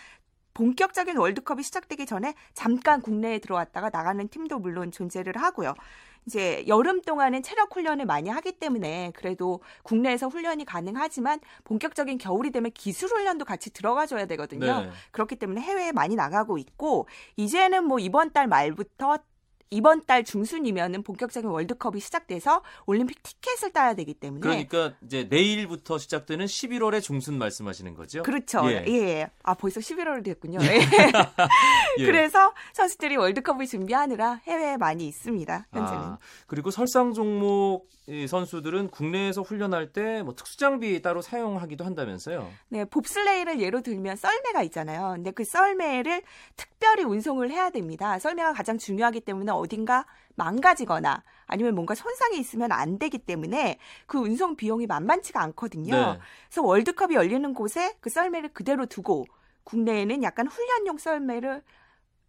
본격적인 0.55 1.17
월드컵이 1.17 1.63
시작되기 1.63 2.07
전에 2.07 2.35
잠깐 2.55 3.01
국내에 3.01 3.39
들어왔다가 3.39 3.91
나가는 3.91 4.27
팀도 4.29 4.59
물론 4.59 4.91
존재를 4.91 5.37
하고요. 5.39 5.75
이제 6.27 6.65
여름 6.69 7.03
동안은 7.03 7.43
체력 7.43 7.75
훈련을 7.75 8.07
많이 8.07 8.31
하기 8.31 8.53
때문에 8.53 9.13
그래도 9.15 9.61
국내에서 9.83 10.29
훈련이 10.29 10.65
가능하지만 10.65 11.41
본격적인 11.65 12.19
겨울이 12.19 12.51
되면 12.51 12.71
기술 12.73 13.09
훈련도 13.11 13.45
같이 13.45 13.73
들어가줘야 13.73 14.27
되거든요. 14.27 14.83
네. 14.83 14.91
그렇기 15.11 15.37
때문에 15.37 15.61
해외에 15.61 15.93
많이 15.93 16.15
나가고 16.15 16.59
있고 16.59 17.09
이제는 17.37 17.85
뭐 17.85 17.99
이번 17.99 18.33
달 18.33 18.47
말부터 18.47 19.19
이번 19.73 20.05
달 20.07 20.23
중순이면은 20.23 21.03
본격적인 21.03 21.49
월드컵이 21.51 22.01
시작돼서 22.01 22.63
올림픽 22.87 23.23
티켓을 23.23 23.73
따야 23.73 23.95
되기 23.95 24.15
때문에 24.15 24.41
그러니까 24.41 24.95
이제 25.05 25.27
내일부터 25.29 25.99
시작되는 25.99 26.47
11월의 26.47 27.03
중순 27.03 27.39
말씀하시는 27.39 27.95
거죠? 27.95 28.23
그렇죠. 28.23 28.63
예. 28.71 28.85
예. 28.87 29.31
아 29.43 29.55
벌써 29.55 29.81
11월이 29.81 30.25
됐군요. 30.25 30.59
예. 30.63 30.79
예. 31.99 32.05
그래서 32.05 32.55
선수들이 32.75 33.17
월드컵을 33.17 33.67
준비하느라 33.67 34.41
해외에 34.45 34.77
많이 34.77 35.07
있습니다. 35.09 35.67
현재는. 35.73 36.01
아, 36.01 36.19
그리고 36.47 36.71
설상 36.71 37.13
종목 37.13 37.89
선수들은 38.29 38.89
국내에서 38.91 39.43
훈련할 39.43 39.93
때 39.93 40.23
뭐 40.23 40.35
특수 40.35 40.57
장비 40.59 41.01
따로 41.03 41.23
사용하기도 41.23 41.85
한다면서요? 41.85 42.49
네, 42.69 42.85
봅슬레이를 42.85 43.61
예로 43.61 43.81
들면 43.83 44.17
썰매가 44.17 44.63
있잖아요. 44.65 45.13
근데 45.15 45.31
그 45.31 45.45
썰매를 45.45 46.23
특별히 46.57 47.05
운송을 47.05 47.51
해야 47.51 47.71
됩니다. 47.71 48.19
썰매가 48.19 48.53
가장 48.53 48.79
중요하기 48.79 49.21
때문에 49.21 49.51
어딘가 49.63 50.07
망가지거나 50.35 51.23
아니면 51.47 51.75
뭔가 51.75 51.95
손상이 51.95 52.39
있으면 52.39 52.73
안 52.73 52.99
되기 52.99 53.19
때문에 53.19 53.79
그 54.07 54.19
운송 54.19 54.57
비용이 54.57 54.87
만만치가 54.87 55.41
않거든요. 55.43 55.95
네. 55.95 56.19
그래서 56.49 56.63
월드컵이 56.63 57.15
열리는 57.15 57.55
곳에 57.55 57.97
그 58.01 58.11
썰매를 58.11 58.53
그대로 58.53 58.87
두고 58.87 59.27
국내에는 59.65 60.23
약간 60.23 60.47
훈련용 60.47 60.99
썰매를 60.99 61.63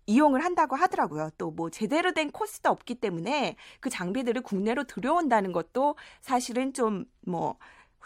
이용을 0.06 0.44
한다고 0.44 0.76
하더라고요. 0.76 1.30
또 1.38 1.52
뭐 1.52 1.70
제대로 1.70 2.14
된 2.14 2.32
코스도 2.32 2.70
없기 2.70 2.96
때문에 2.96 3.56
그 3.80 3.90
장비들을 3.90 4.42
국내로 4.42 4.84
들여온다는 4.86 5.52
것도 5.52 5.96
사실은 6.22 6.74
좀뭐 6.74 7.58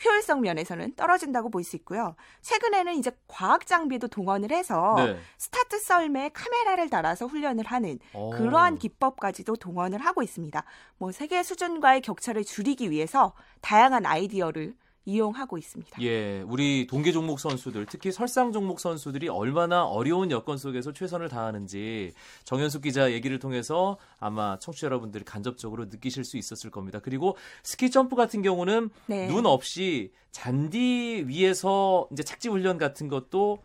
효율성 0.03 0.41
면에서는 0.41 0.95
떨어진다고 0.95 1.49
볼 1.49 1.63
수 1.63 1.75
있고요. 1.77 2.15
최근에는 2.41 2.93
이제 2.95 3.11
과학 3.27 3.65
장비도 3.65 4.07
동원을 4.07 4.51
해서 4.51 4.95
네. 4.97 5.17
스타트 5.37 5.79
썰매에 5.79 6.29
카메라를 6.33 6.89
달아서 6.89 7.25
훈련을 7.25 7.65
하는 7.65 7.99
오. 8.13 8.29
그러한 8.29 8.77
기법까지도 8.77 9.55
동원을 9.57 9.99
하고 9.99 10.23
있습니다. 10.23 10.63
뭐 10.97 11.11
세계 11.11 11.43
수준과의 11.43 12.01
격차를 12.01 12.43
줄이기 12.45 12.89
위해서 12.91 13.33
다양한 13.61 14.05
아이디어를 14.05 14.75
이용하고 15.07 15.57
있습니다. 15.57 16.01
예, 16.01 16.41
우리 16.41 16.85
동계 16.85 17.13
종목 17.13 17.39
선수들, 17.39 17.85
특히 17.85 18.11
설상 18.11 18.51
종목 18.51 18.81
선수들이 18.81 19.29
얼마나 19.29 19.85
어려운 19.85 20.31
여건 20.31 20.57
속에서 20.57 20.91
최선을 20.91 21.29
다하는지 21.29 22.13
정현숙 22.43 22.81
기자 22.81 23.11
얘기를 23.13 23.39
통해서 23.39 23.97
아마 24.19 24.59
청취 24.59 24.81
자 24.81 24.87
여러분들이 24.87 25.23
간접적으로 25.23 25.85
느끼실 25.85 26.25
수 26.25 26.37
있었을 26.37 26.69
겁니다. 26.69 26.99
그리고 26.99 27.37
스키 27.63 27.89
점프 27.89 28.17
같은 28.17 28.41
경우는 28.41 28.89
네. 29.05 29.27
눈 29.27 29.45
없이 29.45 30.11
잔디 30.31 31.23
위에서 31.25 32.07
이제 32.11 32.23
착지 32.23 32.49
훈련 32.49 32.77
같은 32.77 33.07
것도 33.07 33.59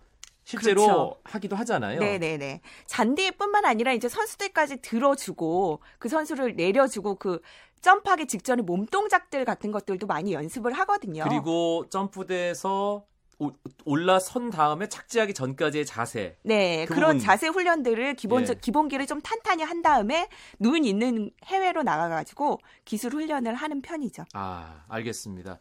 실제로 0.45 0.83
그렇죠. 0.83 1.17
하기도 1.25 1.57
하잖아요. 1.57 2.01
네네네. 2.01 2.61
잔디뿐만 2.87 3.65
아니라 3.65 3.93
이제 3.93 4.09
선수들까지 4.09 4.83
들어주고 4.83 5.81
그 5.99 6.09
선수를 6.09 6.57
내려주고 6.57 7.17
그 7.17 7.41
점프하기 7.81 8.27
직전에 8.27 8.63
몸 8.63 8.87
동작들 8.87 9.45
같은 9.45 9.73
것들도 9.73 10.07
많이 10.07 10.33
연습을 10.33 10.73
하거든요. 10.73 11.25
그리고 11.29 11.87
점프대에서 11.91 13.05
올라선 13.85 14.51
다음에 14.51 14.89
착지하기 14.89 15.35
전까지의 15.35 15.85
자세. 15.85 16.37
네, 16.43 16.87
그 16.87 16.95
그런. 16.95 17.19
자세 17.19 17.49
훈련들을 17.49 18.15
기본 18.15 18.49
예. 18.49 18.55
기본기를 18.55 19.07
좀 19.07 19.21
탄탄히 19.21 19.65
한 19.65 19.83
다음에 19.83 20.29
눈 20.59 20.85
있는 20.85 21.31
해외로 21.47 21.83
나가가지고 21.83 22.59
기술 22.85 23.13
훈련을 23.13 23.55
하는 23.55 23.83
편이죠. 23.83 24.25
아, 24.33 24.85
알겠습니다. 24.89 25.59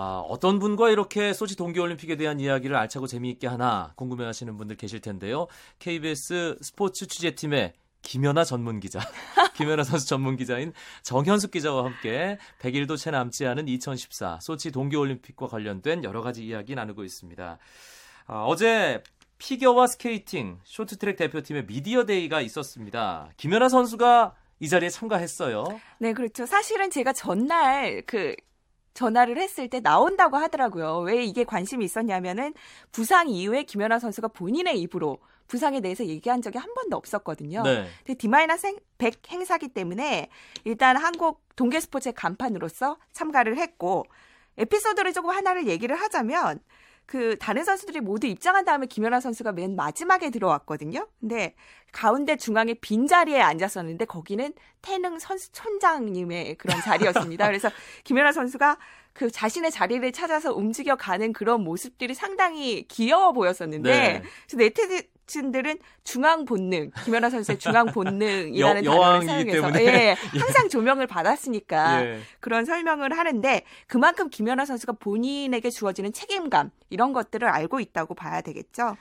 아, 0.00 0.20
어떤 0.28 0.60
분과 0.60 0.90
이렇게 0.90 1.32
소치 1.32 1.56
동계올림픽에 1.56 2.14
대한 2.14 2.38
이야기를 2.38 2.76
알차고 2.76 3.08
재미있게 3.08 3.48
하나 3.48 3.92
궁금해하시는 3.96 4.56
분들 4.56 4.76
계실 4.76 5.00
텐데요. 5.00 5.48
KBS 5.80 6.58
스포츠 6.60 7.08
취재팀의 7.08 7.72
김연아 8.02 8.44
전문 8.44 8.78
기자, 8.78 9.00
김연아 9.56 9.82
선수 9.82 10.06
전문 10.06 10.36
기자인 10.36 10.72
정현숙 11.02 11.50
기자와 11.50 11.86
함께 11.86 12.38
100일도 12.60 12.96
채 12.96 13.10
남지 13.10 13.44
않은 13.44 13.66
2014 13.66 14.38
소치 14.40 14.70
동계올림픽과 14.70 15.48
관련된 15.48 16.04
여러 16.04 16.22
가지 16.22 16.46
이야기 16.46 16.76
나누고 16.76 17.02
있습니다. 17.02 17.58
아, 18.28 18.44
어제 18.44 19.02
피겨와 19.38 19.88
스케이팅 19.88 20.60
쇼트트랙 20.62 21.16
대표팀의 21.16 21.66
미디어 21.66 22.04
데이가 22.04 22.40
있었습니다. 22.40 23.30
김연아 23.36 23.68
선수가 23.68 24.36
이 24.60 24.68
자리에 24.68 24.90
참가했어요. 24.90 25.64
네, 25.98 26.12
그렇죠. 26.12 26.46
사실은 26.46 26.88
제가 26.90 27.12
전날 27.12 28.02
그 28.06 28.36
전화를 28.98 29.38
했을 29.38 29.68
때 29.68 29.78
나온다고 29.78 30.36
하더라고요. 30.38 30.98
왜 30.98 31.22
이게 31.22 31.44
관심이 31.44 31.84
있었냐면은 31.84 32.52
부상 32.90 33.28
이후에 33.28 33.62
김연아 33.62 34.00
선수가 34.00 34.28
본인의 34.28 34.80
입으로 34.80 35.18
부상에 35.46 35.80
대해서 35.80 36.04
얘기한 36.04 36.42
적이 36.42 36.58
한 36.58 36.74
번도 36.74 36.96
없었거든요. 36.96 37.62
네. 37.62 37.86
근데 38.04 38.18
D-100 38.18 39.30
행사기 39.30 39.68
때문에 39.68 40.28
일단 40.64 40.96
한국 40.96 41.40
동계 41.54 41.78
스포츠의 41.78 42.12
간판으로서 42.14 42.98
참가를 43.12 43.56
했고 43.56 44.04
에피소드를 44.58 45.12
조금 45.12 45.30
하나를 45.30 45.68
얘기를 45.68 45.94
하자면 45.94 46.58
그 47.08 47.38
다른 47.38 47.64
선수들이 47.64 48.00
모두 48.00 48.26
입장한 48.26 48.66
다음에 48.66 48.84
김연아 48.84 49.20
선수가 49.20 49.52
맨 49.52 49.74
마지막에 49.74 50.28
들어왔거든요. 50.28 51.08
근데 51.18 51.54
가운데 51.90 52.36
중앙에 52.36 52.74
빈 52.74 53.06
자리에 53.06 53.40
앉았었는데 53.40 54.04
거기는 54.04 54.52
태능 54.82 55.18
선수 55.18 55.50
촌장님의 55.52 56.56
그런 56.56 56.78
자리였습니다. 56.82 57.46
그래서 57.48 57.70
김연아 58.04 58.32
선수가 58.32 58.76
그 59.14 59.30
자신의 59.30 59.70
자리를 59.70 60.12
찾아서 60.12 60.52
움직여 60.52 60.96
가는 60.96 61.32
그런 61.32 61.64
모습들이 61.64 62.12
상당히 62.12 62.86
귀여워 62.88 63.32
보였었는데 63.32 63.90
네. 63.90 64.22
네티 64.54 65.08
즌 65.28 65.48
어르신들은 65.48 65.78
중앙 66.02 66.44
본능, 66.44 66.90
김연아 67.04 67.30
선수의 67.30 67.58
중앙 67.58 67.86
본능이라는 67.86 68.84
여, 68.84 68.90
단어를 68.90 69.26
사용해서 69.26 69.72
예, 69.80 70.16
항상 70.38 70.68
조명을 70.68 71.06
받았으니까 71.06 72.04
예. 72.04 72.20
그런 72.40 72.64
설명을 72.64 73.16
하는데 73.16 73.62
그만큼 73.86 74.28
김연아 74.30 74.64
선수가 74.64 74.94
본인에게 74.94 75.70
주어지는 75.70 76.12
책임감 76.12 76.70
이런 76.90 77.12
것들을 77.12 77.46
알고 77.46 77.80
있다고 77.80 78.14
봐야 78.14 78.40
되겠죠. 78.40 78.96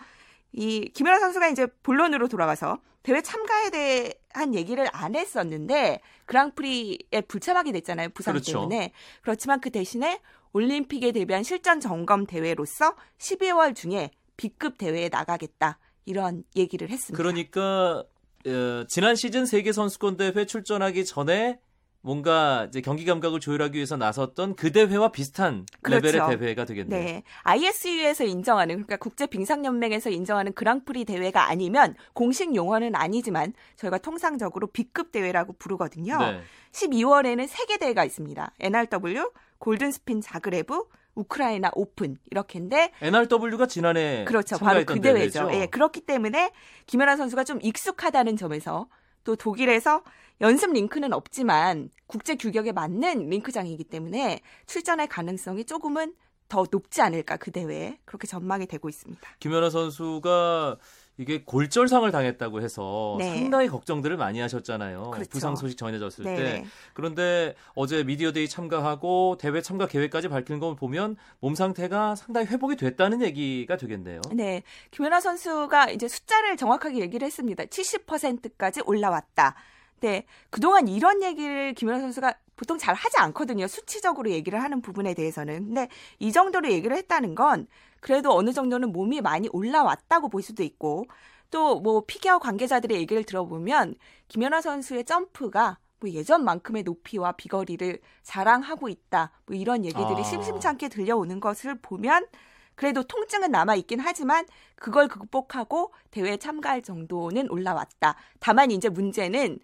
이 0.51 0.91
김연아 0.93 1.19
선수가 1.19 1.47
이제 1.49 1.67
본론으로 1.83 2.27
돌아가서 2.27 2.79
대회 3.03 3.21
참가에 3.21 3.69
대한 3.69 4.53
얘기를 4.53 4.85
안 4.91 5.15
했었는데 5.15 6.01
그랑프리에 6.25 7.21
불참하게 7.27 7.71
됐잖아요 7.71 8.09
부상 8.09 8.33
그렇죠. 8.33 8.51
때문에 8.53 8.91
그렇지만 9.21 9.61
그 9.61 9.69
대신에 9.69 10.19
올림픽에 10.51 11.11
대비한 11.13 11.43
실전 11.43 11.79
점검 11.79 12.25
대회로서 12.25 12.95
12월 13.17 13.75
중에 13.75 14.11
B급 14.35 14.77
대회에 14.77 15.09
나가겠다 15.09 15.79
이런 16.07 16.43
얘기를 16.55 16.89
했습니다. 16.89 17.15
그러니까 17.15 18.03
어, 18.47 18.85
지난 18.87 19.15
시즌 19.15 19.45
세계 19.45 19.71
선수권 19.71 20.17
대회 20.17 20.45
출전하기 20.45 21.05
전에 21.05 21.59
뭔가 22.01 22.65
이제 22.69 22.79
경기 22.79 23.03
감각을 23.03 23.41
조율하기 23.41 23.75
위해서 23.75 23.97
나섰던 23.97 24.55
그 24.55 24.71
대회와 24.71 25.11
비슷한 25.11 25.65
그렇죠. 25.81 26.05
레벨의 26.05 26.39
대회가 26.39 26.63
되겠네요. 26.63 27.03
네. 27.03 27.23
ISU에서 27.43 28.23
인정하는 28.23 28.75
그러니까 28.75 28.95
국제 28.95 29.27
빙상 29.27 29.65
연맹에서 29.65 30.09
인정하는 30.09 30.53
그랑프리 30.53 31.03
대회가 31.03 31.49
아니면 31.49 31.95
공식 32.13 32.55
용어는 32.55 32.95
아니지만 32.95 33.51
저희가 33.75 33.97
통상적으로 33.97 34.67
B급 34.67 35.11
대회라고 35.11 35.53
부르거든요. 35.59 36.17
네. 36.17 36.41
12월에는 36.71 37.47
세계 37.47 37.77
대회가 37.77 38.05
있습니다. 38.05 38.53
NRW, 38.59 39.31
골든 39.57 39.91
스핀 39.91 40.21
자그레브, 40.21 40.85
우크라이나 41.17 41.71
오픈 41.73 42.17
이렇게인데 42.31 42.91
NRW가 43.01 43.65
지난해 43.65 44.23
그렇죠 44.25 44.57
바로 44.57 44.85
그 44.85 45.01
대회죠. 45.01 45.49
예, 45.53 45.65
그렇기 45.65 46.01
때문에 46.01 46.51
김연아 46.85 47.17
선수가 47.17 47.43
좀 47.43 47.59
익숙하다는 47.61 48.37
점에서 48.37 48.87
또 49.23 49.35
독일에서 49.35 50.03
연습 50.41 50.71
링크는 50.71 51.13
없지만 51.13 51.89
국제 52.05 52.35
규격에 52.35 52.71
맞는 52.71 53.29
링크장이기 53.29 53.83
때문에 53.85 54.41
출전할 54.67 55.07
가능성이 55.07 55.65
조금은 55.65 56.13
더 56.47 56.65
높지 56.69 57.01
않을까 57.01 57.37
그 57.37 57.51
대회에 57.51 57.97
그렇게 58.05 58.27
전망이 58.27 58.67
되고 58.67 58.87
있습니다. 58.87 59.21
김연아 59.39 59.69
선수가 59.69 60.77
이게 61.17 61.43
골절상을 61.43 62.09
당했다고 62.11 62.61
해서 62.61 63.15
네. 63.17 63.35
상당히 63.39 63.67
걱정들을 63.67 64.17
많이 64.17 64.39
하셨잖아요. 64.39 65.11
그렇죠. 65.11 65.29
부상 65.29 65.55
소식 65.55 65.77
전해졌을 65.77 66.25
네. 66.25 66.35
때. 66.35 66.65
그런데 66.93 67.55
어제 67.73 68.03
미디어데이 68.03 68.47
참가하고 68.47 69.37
대회 69.39 69.61
참가 69.61 69.87
계획까지 69.87 70.27
밝힌 70.27 70.59
걸 70.59 70.75
보면 70.75 71.17
몸 71.39 71.55
상태가 71.55 72.15
상당히 72.15 72.47
회복이 72.47 72.75
됐다는 72.75 73.21
얘기가 73.23 73.77
되겠네요. 73.77 74.21
네. 74.33 74.61
김연아 74.91 75.19
선수가 75.19 75.91
이제 75.91 76.07
숫자를 76.07 76.55
정확하게 76.55 76.99
얘기를 76.99 77.25
했습니다. 77.25 77.65
70%까지 77.65 78.81
올라왔다. 78.85 79.55
네. 80.01 80.25
그동안 80.51 80.87
이런 80.87 81.23
얘기를 81.23 81.73
김연아 81.73 81.99
선수가 81.99 82.35
보통 82.57 82.77
잘 82.77 82.93
하지 82.95 83.17
않거든요. 83.19 83.67
수치적으로 83.67 84.29
얘기를 84.31 84.61
하는 84.61 84.81
부분에 84.81 85.13
대해서는. 85.13 85.67
근데 85.67 85.87
이 86.19 86.33
정도로 86.33 86.69
얘기를 86.69 86.97
했다는 86.97 87.35
건 87.35 87.67
그래도 88.01 88.35
어느 88.35 88.51
정도는 88.51 88.91
몸이 88.91 89.21
많이 89.21 89.47
올라왔다고 89.53 90.27
볼 90.29 90.41
수도 90.41 90.63
있고 90.63 91.05
또 91.49 91.79
뭐 91.79 92.03
피겨 92.05 92.39
관계자들의 92.39 92.97
얘기를 92.97 93.23
들어보면 93.23 93.95
김연아 94.27 94.61
선수의 94.61 95.05
점프가 95.05 95.77
뭐 95.99 96.09
예전만큼의 96.09 96.83
높이와 96.83 97.31
비거리를 97.33 97.99
자랑하고 98.23 98.89
있다. 98.89 99.31
뭐 99.45 99.55
이런 99.55 99.85
얘기들이 99.85 100.19
아. 100.19 100.23
심심찮게 100.23 100.89
들려오는 100.89 101.39
것을 101.39 101.75
보면 101.81 102.27
그래도 102.75 103.01
통증은 103.03 103.49
남아 103.51 103.75
있긴 103.75 103.99
하지만 103.99 104.45
그걸 104.75 105.07
극복하고 105.07 105.93
대회에 106.11 106.37
참가할 106.37 106.83
정도는 106.83 107.49
올라왔다. 107.49 108.15
다만 108.39 108.69
이제 108.69 108.89
문제는 108.89 109.59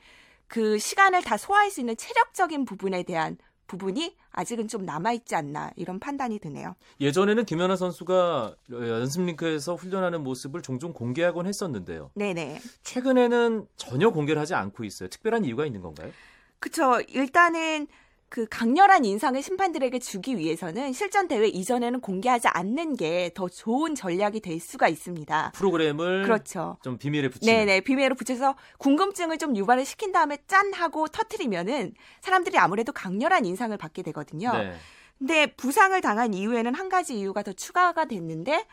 그 0.47 0.77
시간을 0.77 1.23
다 1.23 1.37
소화할 1.37 1.71
수 1.71 1.79
있는 1.79 1.95
체력적인 1.97 2.65
부분에 2.65 3.03
대한 3.03 3.37
부분이 3.67 4.15
아직은 4.31 4.67
좀 4.67 4.85
남아있지 4.85 5.35
않나 5.35 5.71
이런 5.75 5.99
판단이 5.99 6.39
드네요. 6.39 6.75
예전에는 6.99 7.45
김연아 7.45 7.75
선수가 7.75 8.55
연습 8.71 9.23
링크에서 9.25 9.75
훈련하는 9.75 10.23
모습을 10.23 10.61
종종 10.61 10.93
공개하곤 10.93 11.47
했었는데요. 11.47 12.11
네네. 12.15 12.61
최근에는 12.83 13.67
전혀 13.75 14.09
공개를 14.11 14.41
하지 14.41 14.53
않고 14.53 14.83
있어요. 14.83 15.09
특별한 15.09 15.45
이유가 15.45 15.65
있는 15.65 15.81
건가요? 15.81 16.11
그쵸. 16.59 17.01
일단은 17.07 17.87
그 18.33 18.47
강렬한 18.49 19.05
인상을 19.05 19.39
심판들에게 19.43 19.99
주기 19.99 20.39
위해서는 20.39 20.91
실전 20.91 21.27
대회 21.27 21.45
이전에는 21.45 22.01
공개하지 22.01 22.47
않는 22.47 22.95
게 22.95 23.29
더 23.35 23.47
좋은 23.47 23.93
전략이 23.93 24.39
될 24.39 24.59
수가 24.59 24.87
있습니다. 24.87 25.51
프로그램을 25.53 26.23
그렇죠. 26.23 26.77
좀 26.81 26.97
비밀에 26.97 27.29
붙이는. 27.29 27.53
네네 27.53 27.81
비밀에 27.81 28.09
붙여서 28.15 28.55
궁금증을 28.79 29.37
좀 29.37 29.55
유발을 29.55 29.85
시킨 29.85 30.11
다음에 30.11 30.39
짠 30.47 30.73
하고 30.73 31.07
터트리면은 31.07 31.93
사람들이 32.21 32.57
아무래도 32.57 32.91
강렬한 32.91 33.45
인상을 33.45 33.77
받게 33.77 34.01
되거든요. 34.01 34.51
네. 34.51 34.73
근데 35.19 35.45
부상을 35.45 36.01
당한 36.01 36.33
이후에는 36.33 36.73
한 36.73 36.89
가지 36.89 37.19
이유가 37.19 37.43
더 37.43 37.53
추가가 37.53 38.05
됐는데 38.05 38.65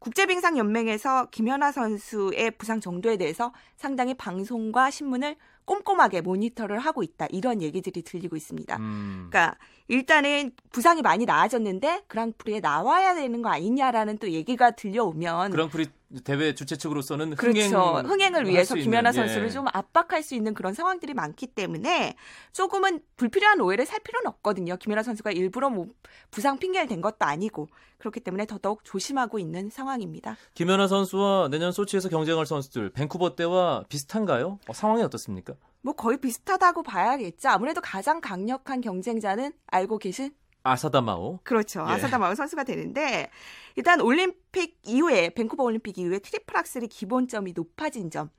국제빙상연맹에서 0.00 1.26
김연아 1.30 1.70
선수의 1.70 2.50
부상 2.58 2.80
정도에 2.80 3.16
대해서 3.16 3.52
상당히 3.76 4.14
방송과 4.14 4.90
신문을 4.90 5.36
꼼꼼하게 5.64 6.20
모니터를 6.20 6.78
하고 6.78 7.02
있다. 7.02 7.26
이런 7.30 7.62
얘기들이 7.62 8.02
들리고 8.02 8.36
있습니다. 8.36 8.76
음. 8.76 9.28
그러니까 9.30 9.56
일단은 9.88 10.52
부상이 10.70 11.02
많이 11.02 11.24
나아졌는데 11.24 12.04
그랑프리에 12.08 12.60
나와야 12.60 13.14
되는 13.14 13.42
거 13.42 13.48
아니냐라는 13.48 14.18
또 14.18 14.30
얘기가 14.30 14.72
들려오면 14.72 15.50
그랑프리 15.50 15.86
대회 16.22 16.54
주최 16.54 16.76
측으로서는 16.76 17.32
흥행 17.34 17.70
그렇죠. 17.70 18.06
흥행을 18.06 18.46
위해서 18.48 18.74
김연아 18.74 19.12
선수를 19.12 19.46
예. 19.46 19.50
좀 19.50 19.66
압박할 19.72 20.22
수 20.22 20.34
있는 20.34 20.54
그런 20.54 20.74
상황들이 20.74 21.14
많기 21.14 21.46
때문에 21.46 22.14
조금은 22.52 23.00
불필요한 23.16 23.60
오해를 23.60 23.86
살 23.86 24.00
필요는 24.00 24.26
없거든요. 24.28 24.76
김연아 24.76 25.02
선수가 25.02 25.32
일부러 25.32 25.70
뭐 25.70 25.88
부상 26.30 26.58
핑계를 26.58 26.86
댄 26.88 27.00
것도 27.00 27.16
아니고 27.20 27.68
그렇기 27.98 28.20
때문에 28.20 28.46
더더욱 28.46 28.84
조심하고 28.84 29.38
있는 29.38 29.70
상황입니다. 29.70 30.36
김연아 30.54 30.88
선수와 30.88 31.48
내년 31.48 31.72
소치에서 31.72 32.08
경쟁할 32.08 32.46
선수들 32.46 32.90
밴쿠버 32.90 33.34
때와 33.34 33.84
비슷한가요? 33.88 34.58
어, 34.68 34.72
상황이 34.72 35.02
어떻습니까? 35.02 35.54
뭐 35.80 35.94
거의 35.94 36.18
비슷하다고 36.18 36.82
봐야겠죠. 36.82 37.48
아무래도 37.50 37.80
가장 37.80 38.20
강력한 38.20 38.80
경쟁자는 38.80 39.52
알고 39.66 39.98
계신 39.98 40.32
아사다마오. 40.64 41.40
그렇죠. 41.44 41.84
예. 41.86 41.92
아사다마오 41.92 42.34
선수가 42.34 42.64
되는데 42.64 43.30
일단 43.76 44.00
올림픽 44.00 44.78
이후에 44.82 45.30
밴쿠버 45.30 45.62
올림픽 45.62 45.98
이후에 45.98 46.18
트리플 46.18 46.56
악셀이 46.56 46.88
기본점이 46.88 47.52
높아진 47.54 48.10
점. 48.10 48.30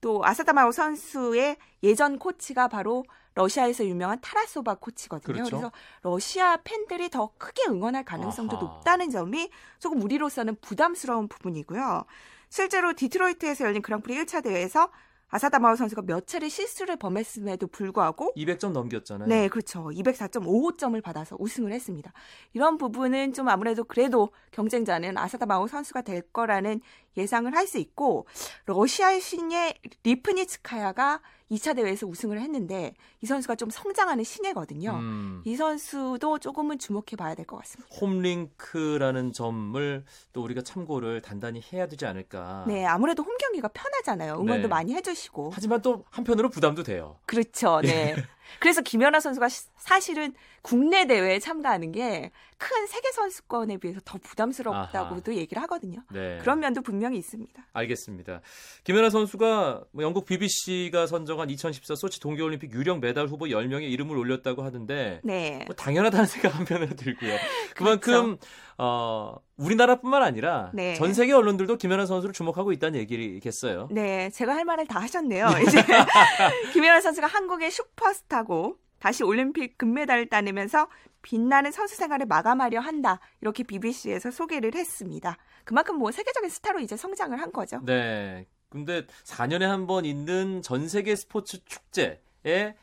또 0.00 0.24
아사다마오 0.24 0.72
선수의 0.72 1.56
예전 1.82 2.18
코치가 2.18 2.68
바로 2.68 3.04
러시아에서 3.34 3.84
유명한 3.84 4.20
타라소바 4.20 4.76
코치거든요. 4.76 5.32
그렇죠. 5.32 5.50
그래서 5.56 5.72
러시아 6.02 6.58
팬들이 6.64 7.08
더 7.08 7.32
크게 7.38 7.64
응원할 7.68 8.04
가능성도 8.04 8.56
아하. 8.56 8.64
높다는 8.66 9.10
점이 9.10 9.50
조금 9.78 10.02
우리로서는 10.02 10.56
부담스러운 10.60 11.28
부분이고요. 11.28 12.04
실제로 12.48 12.92
디트로이트에서 12.92 13.64
열린 13.64 13.80
그랑프리 13.80 14.14
1차 14.16 14.42
대회에서 14.42 14.90
아사다 15.32 15.58
마오 15.60 15.76
선수가 15.76 16.02
몇 16.02 16.26
차례 16.26 16.50
실수를 16.50 16.96
범했음에도 16.96 17.66
불구하고 17.66 18.32
200점 18.36 18.72
넘겼잖아요. 18.72 19.28
네, 19.28 19.48
그렇죠. 19.48 19.84
204.55점을 19.88 21.02
받아서 21.02 21.36
우승을 21.38 21.72
했습니다. 21.72 22.12
이런 22.52 22.76
부분은 22.76 23.32
좀 23.32 23.48
아무래도 23.48 23.82
그래도 23.82 24.30
경쟁자는 24.50 25.16
아사다 25.16 25.46
마오 25.46 25.66
선수가 25.66 26.02
될 26.02 26.20
거라는 26.32 26.80
예상을 27.16 27.52
할 27.54 27.62
수 27.66 27.78
있고 27.78 28.26
러시아의 28.66 29.20
신예 29.20 29.74
리프니츠카야가 30.02 31.22
2차 31.52 31.76
대회에서 31.76 32.06
우승을 32.06 32.40
했는데 32.40 32.94
이 33.20 33.26
선수가 33.26 33.56
좀 33.56 33.68
성장하는 33.70 34.24
신예거든요. 34.24 34.92
음. 34.92 35.42
이 35.44 35.54
선수도 35.54 36.38
조금은 36.38 36.78
주목해 36.78 37.16
봐야 37.18 37.34
될 37.34 37.42
것 37.46 37.58
같습니다. 37.58 37.94
홈링크라는 38.00 39.32
점을 39.32 40.04
또 40.32 40.42
우리가 40.42 40.62
참고를 40.62 41.20
단단히 41.20 41.62
해야 41.72 41.86
되지 41.86 42.06
않을까. 42.06 42.64
네, 42.66 42.86
아무래도 42.86 43.22
홈 43.22 43.36
경기가 43.36 43.68
편하잖아요. 43.68 44.34
응원도 44.34 44.62
네. 44.62 44.68
많이 44.68 44.94
해주시고. 44.94 45.50
하지만 45.52 45.82
또 45.82 46.04
한편으로 46.10 46.48
부담도 46.48 46.82
돼요. 46.84 47.16
그렇죠. 47.26 47.80
네. 47.82 48.14
예. 48.54 48.58
그래서 48.60 48.82
김연아 48.82 49.20
선수가 49.20 49.48
사실은 49.76 50.34
국내 50.62 51.06
대회에 51.06 51.38
참가하는 51.38 51.92
게 51.92 52.30
큰 52.62 52.86
세계 52.86 53.10
선수권에 53.10 53.78
비해서 53.78 54.00
더 54.04 54.18
부담스럽다고도 54.18 55.32
아하. 55.32 55.40
얘기를 55.40 55.60
하거든요. 55.64 55.98
네. 56.12 56.38
그런 56.42 56.60
면도 56.60 56.80
분명히 56.80 57.18
있습니다. 57.18 57.60
알겠습니다. 57.72 58.40
김연아 58.84 59.10
선수가 59.10 59.82
뭐 59.90 60.04
영국 60.04 60.24
BBC가 60.26 61.08
선정한 61.08 61.50
2014 61.50 61.96
소치 61.96 62.20
동계올림픽 62.20 62.72
유력 62.72 63.00
메달 63.00 63.26
후보 63.26 63.46
10명의 63.46 63.90
이름을 63.90 64.16
올렸다고 64.16 64.62
하는데 64.62 65.20
네. 65.24 65.64
뭐 65.66 65.74
당연하다는 65.74 66.26
생각 66.26 66.56
한편으로 66.56 66.94
들고요. 66.94 67.36
그만큼 67.74 68.36
그렇죠. 68.36 68.46
어, 68.78 69.36
우리나라뿐만 69.56 70.22
아니라 70.22 70.70
네. 70.72 70.94
전 70.94 71.14
세계 71.14 71.32
언론들도 71.32 71.78
김연아 71.78 72.06
선수를 72.06 72.32
주목하고 72.32 72.70
있다는 72.72 73.00
얘기겠어요. 73.00 73.88
네, 73.90 74.30
제가 74.30 74.54
할 74.54 74.64
말을 74.64 74.86
다 74.86 75.00
하셨네요. 75.00 75.48
이제 75.66 75.78
김연아 76.72 77.00
선수가 77.00 77.26
한국의 77.26 77.72
슈퍼스타 77.72 78.31
고 78.42 78.78
다시 78.98 79.22
올림픽 79.24 79.76
금메달을 79.76 80.28
따내면서 80.30 80.88
빛나는 81.22 81.70
선수 81.70 81.94
생활을 81.96 82.26
마감하려 82.26 82.80
한다. 82.80 83.20
이렇게 83.42 83.62
BBC에서 83.62 84.30
소개를 84.30 84.74
했습니다. 84.74 85.36
그만큼 85.64 85.96
뭐 85.98 86.10
세계적인 86.10 86.48
스타로 86.48 86.80
이제 86.80 86.96
성장을 86.96 87.38
한 87.38 87.52
거죠. 87.52 87.80
네. 87.84 88.46
근데 88.70 89.06
4년에 89.24 89.64
한 89.64 89.86
번 89.86 90.04
있는 90.06 90.62
전 90.62 90.88
세계 90.88 91.14
스포츠 91.14 91.62
축제에 91.64 92.74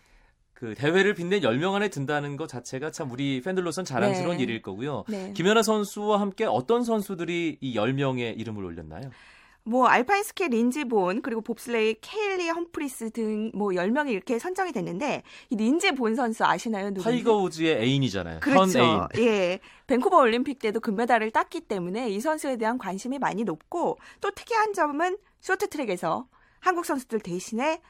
그 0.54 0.76
대회를 0.76 1.14
빛낸 1.16 1.40
10명 1.42 1.74
안에 1.74 1.88
든다는 1.90 2.36
것 2.38 2.48
자체가 2.48 2.92
참 2.92 3.10
우리 3.12 3.42
팬들로선 3.42 3.86
자랑스러운 3.86 4.38
네. 4.38 4.44
일일 4.44 4.62
거고요. 4.62 5.06
네. 5.08 5.34
김연아 5.34 5.64
선수와 5.64 6.20
함께 6.22 6.46
어떤 6.46 6.84
선수들이 6.84 7.58
이 7.62 7.76
10명에 7.76 8.38
이름을 8.40 8.64
올렸나요? 8.64 9.10
뭐 9.70 9.86
알파인 9.86 10.24
스키 10.24 10.48
린지 10.48 10.84
본 10.86 11.22
그리고 11.22 11.42
봅슬레이 11.42 11.96
케일리 12.02 12.50
험프리스 12.50 13.12
등 13.12 13.52
뭐 13.54 13.70
10명이 13.70 14.10
이렇게 14.10 14.40
선정이 14.40 14.72
됐는데 14.72 15.24
이 15.50 15.56
린지 15.56 15.92
본 15.92 16.16
선수 16.16 16.44
아시나요? 16.44 16.88
누군지? 16.90 17.04
타이거 17.04 17.36
우즈의 17.38 17.82
애인이잖아요. 17.82 18.40
그렇죠. 18.40 19.08
예. 19.18 19.60
밴쿠버 19.88 20.18
올림픽 20.18 20.60
때도 20.60 20.80
금메달을 20.80 21.32
땄기 21.32 21.62
때문에 21.62 22.10
이 22.10 22.20
선수에 22.20 22.58
대한 22.58 22.78
관심이 22.78 23.20
많이 23.20 23.44
높고 23.44 23.98
또 24.22 24.32
특이한 24.32 24.74
점은 24.74 25.18
쇼트트랙에서 25.42 26.28
한국 26.60 26.86
선수들 26.86 27.20
대신에 27.20 27.82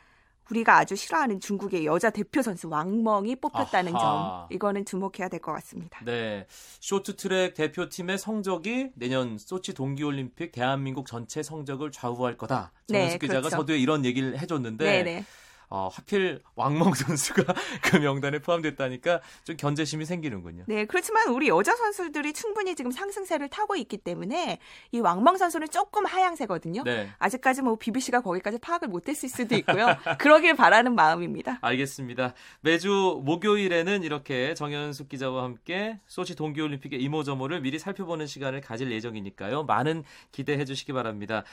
우리가 0.52 0.78
아주 0.78 0.96
싫어하는 0.96 1.40
중국의 1.40 1.86
여자 1.86 2.10
대표 2.10 2.42
선수 2.42 2.70
왕멍이 2.70 3.36
뽑혔다는 3.38 3.96
아하. 3.96 4.48
점 4.48 4.56
이거는 4.56 4.86
주목해야 4.86 5.28
될 5.30 5.40
것 5.40 5.54
같습니다. 5.54 6.00
네, 6.04 6.46
쇼트트랙 6.82 7.54
대표팀의 7.54 8.18
성적이 8.18 8.90
내년 8.96 9.38
소치 9.38 9.74
동계올림픽 9.74 10.52
대한민국 10.52 11.08
전체 11.08 11.42
성적을 11.44 11.92
좌우할 11.92 12.38
거다. 12.38 12.72
정현숙 12.88 13.20
네, 13.20 13.28
기자가 13.28 13.42
그렇죠. 13.42 13.56
서두에 13.58 13.78
이런 13.78 14.04
얘기를 14.06 14.38
해줬는데 14.40 14.84
네네. 14.86 15.04
네. 15.04 15.26
어, 15.70 15.88
하필 15.92 16.42
왕멍 16.56 16.94
선수가 16.94 17.44
그 17.84 17.98
명단에 17.98 18.40
포함됐다니까 18.40 19.22
좀 19.44 19.56
견제심이 19.56 20.06
생기는군요. 20.06 20.64
네, 20.68 20.86
그렇지만 20.86 21.30
우리 21.30 21.48
여자 21.48 21.76
선수들이 21.76 22.34
충분히 22.34 22.76
지금 22.76 22.92
상승세를 22.92 23.50
타고 23.50 23.76
있기 23.76 23.98
때문에 23.98 24.60
이 24.92 25.00
왕멍 25.00 25.38
선수는 25.38 25.70
조금 25.70 26.06
하향세거든요. 26.06 26.84
네. 26.84 27.10
아직까지 27.20 27.62
뭐 27.62 27.76
BBC가 27.76 28.22
거기까지 28.22 28.58
파악을 28.58 28.88
못했을 28.88 29.30
수도 29.30 29.56
있고요. 29.56 29.86
그러길 30.18 30.56
바라는 30.56 30.96
마음입니다. 30.96 31.60
알겠습니다. 31.62 32.34
매주 32.62 33.22
목요일에는 33.24 34.04
이렇게 34.04 34.56
정현숙 34.56 35.10
기자와 35.10 35.44
함께 35.44 36.00
소치 36.08 36.36
동계올림픽의 36.36 37.02
이모저모를 37.02 37.62
미리 37.62 37.78
살펴보는 37.78 38.26
시간을 38.26 38.62
가질 38.62 38.92
예정이니까요. 38.92 39.64
많은 39.64 40.04
기대해 40.32 40.66
주시기 40.66 40.94
바랍니다. 40.94 41.44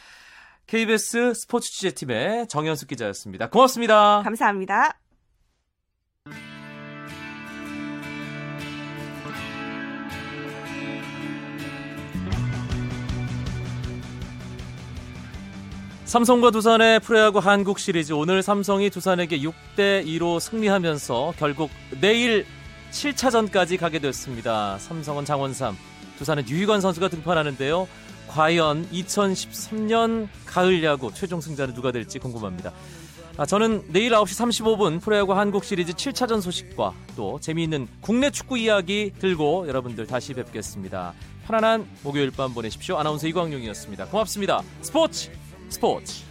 KBS 0.67 1.35
스포츠 1.35 1.71
취재팀의 1.71 2.49
정현숙 2.49 2.89
기자였습니다. 2.89 3.49
고맙습니다. 3.51 4.23
감사합니다. 4.25 4.99
삼성과 16.05 16.51
두산의 16.51 17.01
프로야구 17.01 17.39
한국 17.39 17.79
시리즈 17.79 18.13
오늘 18.13 18.43
삼성이 18.43 18.91
두산에게 18.91 19.39
6대 19.41 20.05
2로 20.05 20.41
승리하면서 20.41 21.35
결국 21.37 21.71
내일 22.01 22.45
7차전까지 22.91 23.79
가게 23.79 23.99
됐습니다. 24.01 24.79
삼성은 24.79 25.25
장원삼, 25.25 25.77
두산은 26.19 26.49
유희관 26.49 26.81
선수가 26.81 27.09
등판하는데요. 27.09 27.87
과연 28.29 28.89
2013년 28.91 30.29
가을 30.45 30.83
야구 30.85 31.13
최종 31.13 31.41
승자는 31.41 31.75
누가 31.75 31.93
될지 31.93 32.19
궁금합니다. 32.19 32.73
아, 33.39 33.45
저는 33.45 33.85
내일 33.89 34.13
9시 34.13 34.65
35분 34.65 35.01
프로야구 35.01 35.35
한국 35.35 35.65
시리즈 35.65 35.93
7차전 35.93 36.41
소식과 36.41 36.95
또 37.17 37.39
재미있는 37.39 37.87
국내 38.01 38.31
축구 38.31 38.57
이야기 38.57 39.13
들고 39.19 39.69
여러분들 39.69 40.07
다시 40.07 40.33
뵙겠습니다. 40.33 41.13
편안한 41.47 41.87
목요일 42.03 42.31
밤 42.31 42.55
보내십시오. 42.55 42.97
아나운서 42.97 43.27
이광용이었습니다. 43.29 44.07
고맙습니다. 44.07 44.63
스포츠 44.81 45.31
스포츠. 45.69 46.25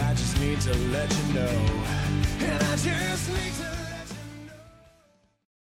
I 0.00 0.14
just 0.14 0.40
need 0.40 0.58
to 0.62 0.72
let 0.90 1.12
you 1.12 1.34
know. 1.34 1.44
And 2.40 2.62
I 2.64 2.76
just 2.76 3.28
need 3.28 3.52
to 3.56 3.77